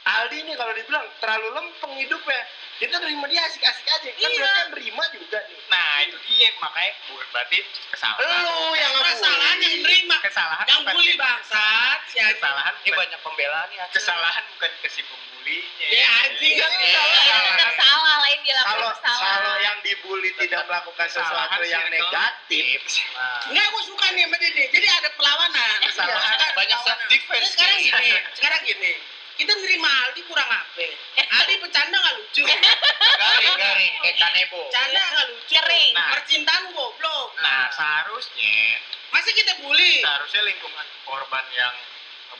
Aldi 0.00 0.40
nih 0.42 0.56
kalau 0.56 0.72
dibilang 0.72 1.04
terlalu 1.18 1.48
lempeng 1.52 1.92
hidupnya 1.94 2.40
kita 2.78 2.96
nerima 2.96 3.28
dia 3.28 3.44
asik-asik 3.44 3.84
aja 3.84 4.08
kan 4.08 4.16
Iya. 4.16 4.28
berarti 4.32 4.56
kan 4.56 4.66
nerima 4.72 5.04
juga 5.10 5.38
nih 5.42 5.58
Nah 5.68 5.92
itu 6.00 6.16
dia 6.26 6.48
makanya 6.56 6.92
gue 7.04 7.24
berarti 7.28 7.58
kesalahan. 7.90 8.40
lu 8.40 8.56
yang 8.72 8.92
Kesalahan 8.98 9.56
yang 9.58 9.76
nerima. 9.82 10.16
Kesalahan 10.22 10.64
Yang 10.64 10.80
bukan 10.80 10.94
bully 10.94 11.14
bangsat 11.14 12.00
si. 12.06 12.18
Kesalahan 12.22 12.72
Ini 12.74 12.80
bukan- 12.86 12.98
banyak 12.98 13.20
pembelaan. 13.20 13.68
Acil. 13.68 13.92
kesalahan 13.92 14.44
bukan 14.48 14.70
ke 14.78 14.88
si 14.88 15.00
pembulinya. 15.02 15.86
Ya 15.90 16.06
anjing 16.22 16.52
kan 16.56 16.70
Iya, 16.72 16.92
salah. 16.94 17.42
tetap 17.50 17.72
salah 17.76 18.16
lain 18.22 18.38
dia 18.40 18.54
kalau 18.54 18.64
lakukan 18.86 18.96
salah 19.02 19.28
kalau 19.34 19.54
yang 19.58 19.76
dibully 19.98 20.30
tidak 20.38 20.62
melakukan 20.64 21.06
sesuatu 21.10 21.60
yang 21.62 21.86
negatif 21.90 22.80
Nah, 23.12 23.50
Enggak, 23.50 23.66
gue 23.66 23.82
suka 23.84 24.06
nih 24.14 24.24
sama. 24.24 24.36
Jadi 24.38 24.86
ada 24.88 25.10
perlawanan. 25.12 25.76
Kesalahan, 25.82 26.22
Sekarang 26.22 26.54
banyak 26.54 26.78
perlawanan. 26.78 26.86
self 26.86 27.10
defense 27.10 27.48
sekarang 27.52 27.78
gini, 27.80 28.10
sekarang 28.32 28.60
gini. 28.62 28.92
Kita 29.34 29.52
nerima 29.54 29.86
Aldi 30.02 30.22
kurang 30.26 30.50
apa? 30.50 30.86
Aldi 31.14 31.54
bercanda 31.62 31.94
nggak 31.94 32.14
lucu. 32.18 32.42
Garing, 32.42 33.54
garing. 33.54 33.92
Kayak 34.02 34.16
kanebo. 34.18 34.58
Bercanda 34.66 34.98
nggak 35.00 35.26
lucu. 35.30 35.52
Kering. 35.54 35.92
Nah. 35.94 36.08
Percintaan 36.14 36.62
goblok. 36.70 37.28
nah 37.38 37.66
seharusnya 37.70 38.82
Masa 39.08 39.30
kita 39.32 39.52
bully? 39.62 40.02
seharusnya 40.02 40.42
lingkungan 40.44 40.86
korban 41.02 41.44
yang 41.54 41.74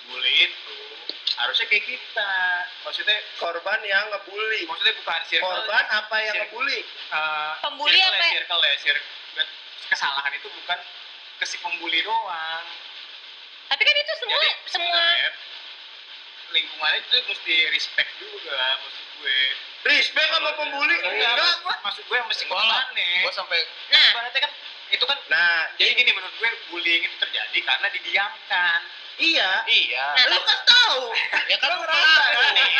ngebully 0.08 0.48
itu 0.48 0.76
harusnya 1.36 1.66
kayak 1.68 1.84
kita. 1.84 2.32
Maksudnya 2.82 3.16
korban 3.36 3.78
yang 3.84 4.08
ngebully 4.08 4.64
maksudnya 4.64 4.96
bukan 4.96 5.20
circle 5.28 5.44
korban 5.52 5.84
apa 5.92 6.16
yang 6.24 6.34
Circle. 6.34 6.48
ngebully 6.48 6.80
eh, 7.12 7.52
Pembuli 7.60 7.92
circle 7.92 8.08
apa 8.08 8.16
ya, 8.16 8.24
ya? 8.24 8.32
circle 8.40 8.62
ya, 8.64 8.74
circle. 8.80 9.06
kesalahan 9.88 10.32
itu 10.32 10.48
bukan 10.48 10.78
ke 11.38 11.44
si 11.44 11.56
pembuli 11.60 12.00
doang. 12.00 12.64
Tapi 13.68 13.82
kan 13.84 13.94
itu 13.94 14.12
semua 14.16 14.32
Jadi 14.34 14.48
semua 14.66 14.88
sebenarnya 14.88 15.30
lingkungannya 16.48 17.00
itu 17.04 17.16
mesti 17.28 17.54
respect 17.68 18.10
juga 18.16 18.56
maksud 18.80 19.04
gue. 19.20 19.38
respect 19.84 20.28
sama 20.32 20.50
pembully 20.56 20.96
Enggak, 20.96 21.36
enggak 21.36 21.56
gua 21.60 21.74
maksud 21.84 22.04
gue 22.08 22.16
mesti 22.24 22.44
ke 22.48 22.54
mana? 22.56 22.80
Gue 22.96 23.32
sampai 23.36 23.60
nah 23.92 24.08
kan 24.32 24.52
itu 24.88 25.04
kan 25.04 25.18
nah 25.28 25.68
jadi 25.76 25.92
gini 25.92 26.10
menurut 26.16 26.32
gue 26.40 26.48
bullying 26.72 27.04
itu 27.04 27.16
terjadi 27.20 27.58
karena 27.60 27.86
didiamkan. 27.92 28.80
Iya. 29.18 29.50
Iya. 29.66 30.06
Nah, 30.16 30.24
lu 30.32 30.38
kan 30.42 30.58
tahu. 30.64 31.02
Ya 31.50 31.56
kan 31.58 31.68
lu 31.74 31.78
ngerasa 31.82 32.22
kan 32.32 32.50
nih. 32.54 32.72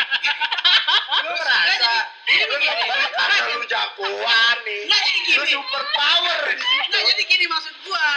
lu 1.23 1.31
ngerasa. 1.35 1.93
Lu 2.29 2.55
ngerasa 2.59 3.43
lu 3.55 3.65
jagoan 3.67 4.57
nih. 4.65 4.81
Nggak 4.87 5.01
jadi 5.03 5.19
lu 5.19 5.43
gini. 5.45 5.53
super 5.55 5.83
power 5.95 6.39
di 6.51 6.63
situ. 6.63 6.87
Nggak 6.89 7.03
jadi 7.13 7.23
gini 7.27 7.45
maksud 7.47 7.75
gua. 7.85 8.11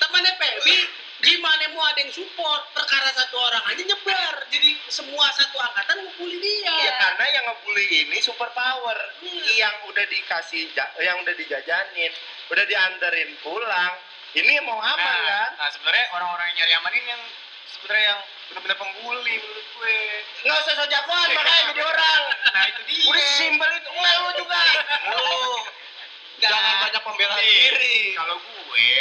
Temannya 0.00 0.32
Pebi 0.36 0.78
gimana 1.22 1.70
mau 1.70 1.86
ada 1.86 2.02
yang 2.02 2.10
support? 2.10 2.62
Perkara 2.74 3.08
satu 3.14 3.36
orang 3.38 3.62
aja 3.70 3.82
nyebar. 3.86 4.34
Jadi 4.50 4.70
semua 4.90 5.30
satu 5.32 5.56
angkatan 5.62 6.02
ngebully 6.02 6.38
dia. 6.42 6.74
Iya 6.74 6.92
karena 6.98 7.24
yang 7.30 7.44
ngebully 7.46 7.86
ini 7.86 8.18
super 8.18 8.50
power. 8.50 8.98
Iya. 9.22 9.68
yang 9.68 9.74
udah 9.86 10.04
dikasih 10.06 10.70
yang 10.98 11.16
udah 11.22 11.34
dijajanin 11.38 12.12
udah 12.50 12.64
dianterin 12.68 13.30
pulang 13.40 13.94
ini 14.32 14.52
mau 14.64 14.80
aman 14.80 14.96
nah, 14.96 15.28
kan? 15.28 15.50
nah 15.60 15.68
sebenarnya 15.68 16.04
orang-orang 16.16 16.46
yang 16.52 16.56
nyari 16.64 16.72
aman 16.80 16.92
ini 16.96 17.08
yang 17.12 17.22
sebenarnya 17.68 18.04
yang 18.08 18.20
benar-benar 18.48 18.76
pembuli 18.80 19.34
menurut 19.40 19.66
gue. 19.76 19.98
nggak 20.44 20.56
usah 20.60 20.72
so 20.76 20.84
jagoan 20.88 21.28
makanya 21.32 21.62
jadi 21.72 21.82
orang. 21.84 22.22
Nah 22.52 22.64
itu 22.68 22.80
dia. 22.88 23.04
udah 23.08 23.26
simpel 23.36 23.70
itu 23.76 23.90
nggak 23.92 24.14
lu 24.16 24.30
juga. 24.40 24.62
Lu. 25.12 25.40
Jangan 26.42 26.74
banyak 26.82 27.02
pembelaan 27.06 27.38
Nih, 27.38 27.54
diri. 27.54 27.98
Kalau 28.18 28.36
gue. 28.40 28.92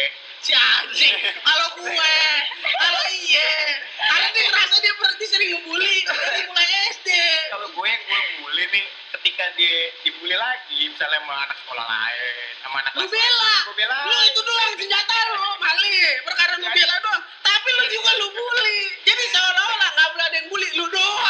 Si 0.45 0.51
anjing. 0.53 1.15
Kalau 1.41 1.67
gue. 1.79 2.15
Kalau 2.61 3.03
iya. 3.11 3.51
Karena 3.97 4.27
dia 4.31 4.43
merasa 4.51 4.75
dia 4.79 4.93
berarti 4.99 5.25
sering 5.25 5.49
ngebully. 5.57 5.95
Dari 6.05 6.41
mulai 6.47 6.67
SD 6.95 7.09
kalau 7.51 7.67
gue 7.75 7.87
yang 7.87 8.01
gue 8.07 8.21
bully 8.39 8.65
nih 8.71 8.85
ketika 9.21 9.53
dia 9.53 9.93
dibully 10.01 10.33
lagi 10.33 10.89
misalnya 10.89 11.21
sama 11.21 11.45
anak 11.45 11.57
sekolah 11.61 11.85
lain 11.85 12.49
sama 12.65 12.75
anak 12.81 12.91
lu 12.97 13.05
kelas 13.05 13.13
bela. 13.13 13.37
lain, 13.45 13.61
gue 13.61 13.75
bela. 13.77 13.97
Lu 14.09 14.17
itu 14.25 14.41
doang 14.41 14.73
senjata 14.81 15.15
lu 15.29 15.45
mali 15.61 15.93
perkara 16.25 16.51
lu 16.57 16.65
bela 16.65 16.95
doang. 17.05 17.21
Tapi 17.45 17.69
lu 17.69 17.83
juga 17.85 18.11
lu 18.17 18.27
bully. 18.33 18.81
Jadi 19.05 19.23
seolah-olah 19.29 19.89
nggak 19.93 20.07
boleh 20.09 20.25
ada 20.25 20.37
yang 20.41 20.47
bully 20.49 20.69
lu 20.73 20.85
doang. 20.89 21.21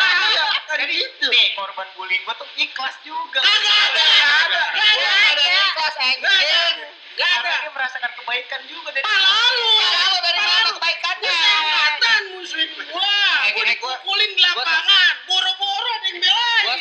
Kan 0.71 0.77
jadi 0.87 0.95
gitu. 1.03 1.27
nih 1.35 1.51
korban 1.51 1.87
bullying 1.99 2.23
gue 2.23 2.35
tuh 2.39 2.47
ikhlas 2.55 2.95
juga. 3.03 3.39
Kagak 3.43 3.75
ada. 3.75 4.07
Nggak 4.07 4.35
ada. 4.39 4.61
Nggak 4.71 4.91
ada. 4.95 5.43
Kelas 5.75 5.95
Nggak 5.99 6.35
ada 6.39 6.63
Nggak 7.11 7.31
ada. 7.43 7.51
dia 7.59 7.71
merasakan 7.75 8.11
kebaikan 8.23 8.61
juga 8.71 8.89
dari 8.95 9.03
Pala 9.03 9.35
lu. 9.51 9.67
Kalau 9.83 10.19
dari 10.23 10.39
Pala 10.39 10.47
mana 10.47 10.63
lu. 10.63 10.71
Lu 10.71 11.27
seangkatan 11.27 12.21
musuhin 12.39 12.69
gua 12.87 13.03
Kayak 13.43 13.51
Gua 13.51 13.61
gini, 13.61 13.73
gua- 13.77 13.93
dipukulin 13.99 14.31
di 14.31 14.41
lapangan 14.41 15.13
Boro-boro 15.27 15.89
ada 15.91 16.07
yang 16.07 16.17
belain 16.23 16.79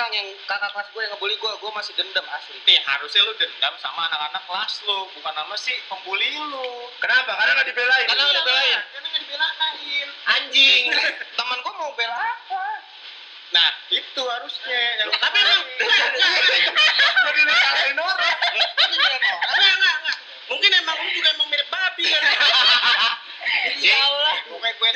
Sekarang 0.00 0.16
yang 0.16 0.32
kakak 0.48 0.72
kelas 0.72 0.88
gue 0.96 1.00
yang 1.04 1.12
ngebully 1.12 1.36
gue, 1.36 1.52
gue 1.60 1.70
masih 1.76 1.92
dendam 1.92 2.24
asli. 2.32 2.56
nih 2.64 2.80
harusnya 2.88 3.20
lu 3.20 3.36
dendam 3.36 3.76
sama 3.84 4.08
anak-anak 4.08 4.40
kelas 4.48 4.80
lu 4.88 5.04
bukan 5.12 5.32
sama 5.36 5.52
si 5.60 5.76
pembuli 5.92 6.40
lu. 6.40 6.88
Kenapa? 7.04 7.36
Karena 7.36 7.52
nggak 7.60 7.68
dibelain? 7.68 8.06
Karena 8.08 8.22
nggak 8.24 8.40
dibelain. 8.40 8.80
karena 8.80 9.06
nggak 9.12 9.22
dibelain. 9.28 10.08
Anjing. 10.24 10.84
Temen 11.36 11.58
gue 11.60 11.74
mau 11.76 11.92
bela 11.92 12.16
apa? 12.16 12.64
nah 13.52 13.68
itu 13.92 14.22
harusnya 14.24 14.80
yang 15.04 15.10
Tapi 15.12 15.36
emang 15.36 15.68
jadi 17.28 17.40
lu 17.44 17.52
salahin 17.60 17.98
orang. 18.00 18.36
Enggak 18.56 19.12
enggak 19.20 19.94
enggak. 20.00 20.18
Mungkin 20.48 20.70
emang 20.80 20.96
lu 20.96 21.08
juga 21.12 21.28
emang 21.36 21.48
mirip 21.52 21.68
babi 21.68 22.04
kan? 22.08 22.22
Ya 23.84 23.96
Allah. 24.00 24.36
pokoknya 24.48 24.72
gue 24.80 24.90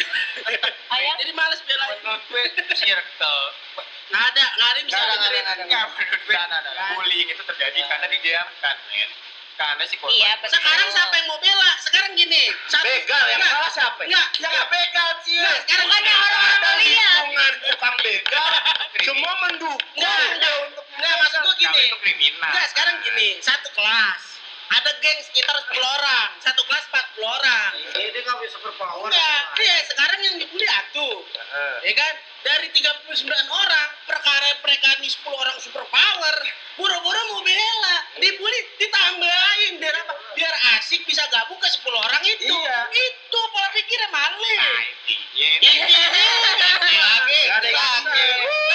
Ayam. 0.96 1.16
Jadi 1.20 1.32
males 1.36 1.60
belain. 1.68 2.00
Gue 2.32 2.44
circle 2.72 3.33
ada 4.74 4.82
Nggak 4.84 4.98
ada 4.98 5.14
yang 5.14 5.14
bisa 5.14 5.14
Nggak 5.14 5.54
ada, 5.54 5.54
nggak 5.54 5.56
nggak 5.64 5.84
menurut 5.88 6.20
gue 6.20 6.34
Nggak, 6.34 6.44
nggak, 6.44 6.62
nggak. 6.66 6.90
bullying 6.94 7.28
itu 7.30 7.42
terjadi 7.44 7.78
karena 7.86 8.06
didiamkan, 8.10 8.76
men. 8.88 9.10
Karena 9.54 9.82
si 9.86 9.94
korban. 9.94 10.18
Iya, 10.18 10.30
betul. 10.42 10.58
Sekarang 10.58 10.88
siapa 10.90 11.14
yang 11.14 11.26
mau 11.30 11.38
bela? 11.38 11.70
Sekarang 11.78 12.10
gini 12.12 12.42
satu, 12.66 12.82
begal 12.82 13.22
yang 13.24 13.38
enggak, 13.38 13.52
salah 13.54 13.70
siapa 13.70 14.00
Enggak 14.02 14.26
yang 14.34 14.50
nggak 14.50 14.66
begal 14.68 15.10
sih 15.22 15.38
Enggak, 15.38 15.58
sekarang 15.62 15.86
gini. 15.86 16.10
orang-orang 16.10 16.50
ada 16.58 16.72
lihat. 16.74 17.22
tukang 17.62 17.96
begal 18.02 18.50
semua 19.06 19.32
mendukung 19.40 19.94
Enggak, 19.94 20.18
dia 20.34 20.52
untuk 20.60 20.84
Enggak, 20.90 21.14
maksud 21.16 21.38
Kalau 21.38 21.54
gini 21.54 21.80
itu 21.80 21.96
kriminal. 22.02 22.50
Enggak, 22.50 22.66
sekarang 22.74 22.94
gini, 23.00 23.28
satu 23.38 23.68
kelas 23.70 24.22
ada 24.64 24.90
geng 24.98 25.20
sekitar 25.22 25.54
10 25.54 25.70
orang, 25.78 26.28
satu 26.42 26.62
kelas 26.66 26.84
40 26.90 27.22
orang. 27.22 27.70
Ini 27.94 28.10
nggak 28.16 28.36
bisa 28.42 28.58
super 28.58 28.74
power. 28.74 29.06
Enggak, 29.06 29.40
iya 29.54 29.76
sekarang 29.86 30.18
yang 30.18 30.34
dibully 30.34 30.66
atuh. 30.66 31.16
Ya 31.80 31.92
kan? 31.94 32.14
Dari 32.42 32.68
39 32.74 33.22
orang, 33.46 33.88
perkara 34.24 34.56
mereka 34.64 34.88
ini 34.96 35.08
10 35.12 35.20
orang 35.36 35.56
super 35.60 35.84
power, 35.84 36.36
buru-buru 36.80 37.20
mau 37.28 37.44
bela, 37.44 37.96
dibully 38.16 38.60
ditambahin 38.80 39.76
biar 39.76 39.92
apa? 40.00 40.16
Biar 40.32 40.54
asik 40.80 41.04
bisa 41.04 41.20
gabung 41.28 41.60
ke 41.60 41.68
10 41.68 41.92
orang 41.92 42.24
itu. 42.24 42.48
Iya. 42.48 42.88
Itu 42.88 43.40
pola 43.52 43.68
pikirnya 43.76 44.08
maling. 44.08 44.56
Nah, 44.56 44.80
intinya. 45.04 45.52
Lagi, 46.88 47.40
lagi. 47.52 48.24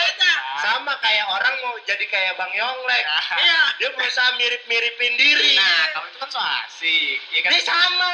Ada. 0.06 0.34
sama 0.60 0.92
kayak 1.02 1.24
orang 1.26 1.56
mau 1.66 1.74
jadi 1.82 2.04
kayak 2.06 2.36
Bang 2.36 2.52
Yonglek 2.52 3.02
Iya. 3.40 3.62
dia 3.80 3.90
berusaha 3.96 4.36
mirip-miripin 4.36 5.16
diri 5.16 5.56
Nah, 5.56 5.84
kalau 5.96 6.06
itu 6.12 6.18
kan 6.20 6.30
so 6.30 6.38
asik. 6.38 7.18
Ya 7.32 7.40
kan? 7.42 7.50
ini 7.56 7.62
sama 7.66 8.12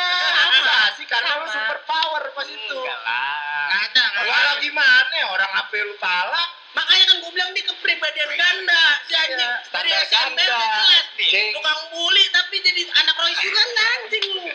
sih 0.95 1.03
karena 1.03 1.35
lu 1.35 1.49
Sama. 1.49 1.51
super 1.51 1.79
power 1.83 2.23
pas 2.31 2.47
itu 2.47 2.63
Enggak 2.71 2.99
lah. 3.01 3.67
Nggak 3.67 3.81
ada, 3.91 4.03
nggak 4.07 4.23
Walau 4.23 4.55
ada. 4.55 4.63
gimana 4.63 5.11
ya, 5.11 5.27
orang 5.27 5.51
HP 5.51 5.71
lu 5.83 5.95
pala 5.99 6.43
Makanya 6.75 7.05
kan 7.07 7.15
gue 7.23 7.31
bilang 7.31 7.49
dia 7.55 7.63
kepribadian 7.65 8.29
ganda 8.35 8.83
si 9.07 9.13
anjing. 9.15 9.39
Iya, 9.39 9.51
Dari 9.71 9.89
standar 9.95 10.03
SMP 10.05 10.37
ganda. 10.43 10.55
udah 10.59 10.69
jelas. 10.75 11.05
Cing. 11.15 11.47
Tukang 11.55 11.81
bully 11.89 12.25
tapi 12.35 12.55
jadi 12.61 12.81
anak 12.93 13.15
Roy 13.15 13.33
juga 13.33 13.61
anjing 13.63 14.25
lu. 14.29 14.45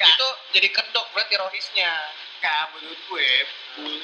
Itu 0.00 0.28
jadi 0.52 0.68
kedok 0.70 1.06
berarti 1.12 1.34
rohisnya. 1.36 1.92
Enggak, 2.40 2.72
menurut 2.72 3.00
gue, 3.04 3.30
bully. 3.76 4.00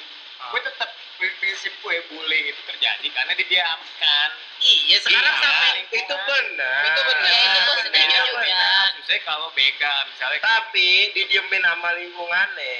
Gue 0.53 0.61
tetap 0.61 0.91
prinsip 1.17 1.73
gue 1.81 1.97
bullying 2.13 2.53
itu 2.53 2.61
terjadi 2.69 3.07
karena 3.09 3.33
didiamkan. 3.33 4.29
Iya 4.61 4.97
sekarang 5.01 5.33
Iya. 5.33 5.41
sampai 5.41 5.81
itu 5.89 6.15
benar 6.29 6.83
Itu 6.85 7.01
benar. 7.09 7.29
Ya, 7.29 7.41
itu 7.41 7.59
gue 7.61 7.75
setuju 7.81 7.97
Iya, 7.97 8.21
juga. 8.23 8.41
benar. 8.45 8.89
Maksudnya 8.97 9.21
kalau 9.25 9.49
begal 9.53 9.99
misalnya 10.13 10.41
tapi 10.45 10.89
didiemin 11.13 11.63
sama 11.65 11.91
lingkungannya 11.97 12.77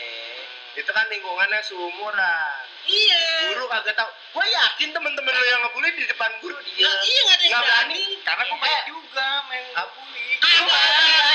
itu 0.77 0.91
kan 0.93 1.09
lingkungannya 1.09 1.61
seumuran 1.65 2.56
Iya. 2.87 3.25
Guru 3.53 3.65
kagak 3.67 3.95
tahu. 3.99 4.11
Gue 4.39 4.47
yakin 4.47 4.89
temen-temen 4.95 5.33
lo 5.35 5.45
yang 5.47 5.61
ngebully 5.67 5.91
di 5.99 6.05
depan 6.07 6.31
guru 6.39 6.57
dia. 6.63 6.87
Iya 6.87 7.21
nggak 7.27 7.37
ada 7.37 7.45
yang 7.45 7.63
berani. 7.63 8.03
Karena 8.23 8.43
gue 8.47 8.59
banyak 8.63 8.85
juga 8.87 9.27
main 9.51 9.65
ah. 9.75 9.85
ngebully. 9.85 10.29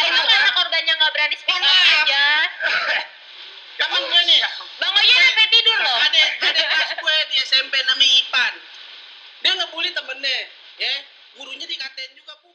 Itu 0.07 0.21
karena 0.23 0.49
korbannya 0.55 0.93
nggak 0.95 1.11
berani 1.11 1.35
speak 1.35 1.59
aja. 1.59 2.25
Temen 3.81 4.01
gue 4.07 4.21
nih. 4.31 4.39
Bang 4.79 4.93
Oya 4.95 5.15
sampai 5.27 5.47
tidur 5.51 5.77
loh. 5.83 5.97
Ada 5.99 6.23
ada 6.47 6.63
pas 6.71 6.89
gue 6.95 7.15
di 7.29 7.35
SMP 7.43 7.73
namanya 7.83 8.15
Ipan. 8.23 8.53
Dia 9.41 9.51
ngebully 9.57 9.89
temennya, 9.91 10.37
ya. 10.77 10.93
Gurunya 11.33 11.65
dikatain 11.65 12.11
juga 12.13 12.37
bu. 12.45 12.51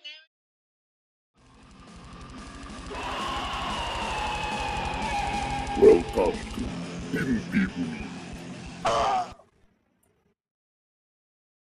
Welcome 5.76 6.32
to 7.12 7.20
Indie. 7.20 7.65
Bumi. 8.86 9.15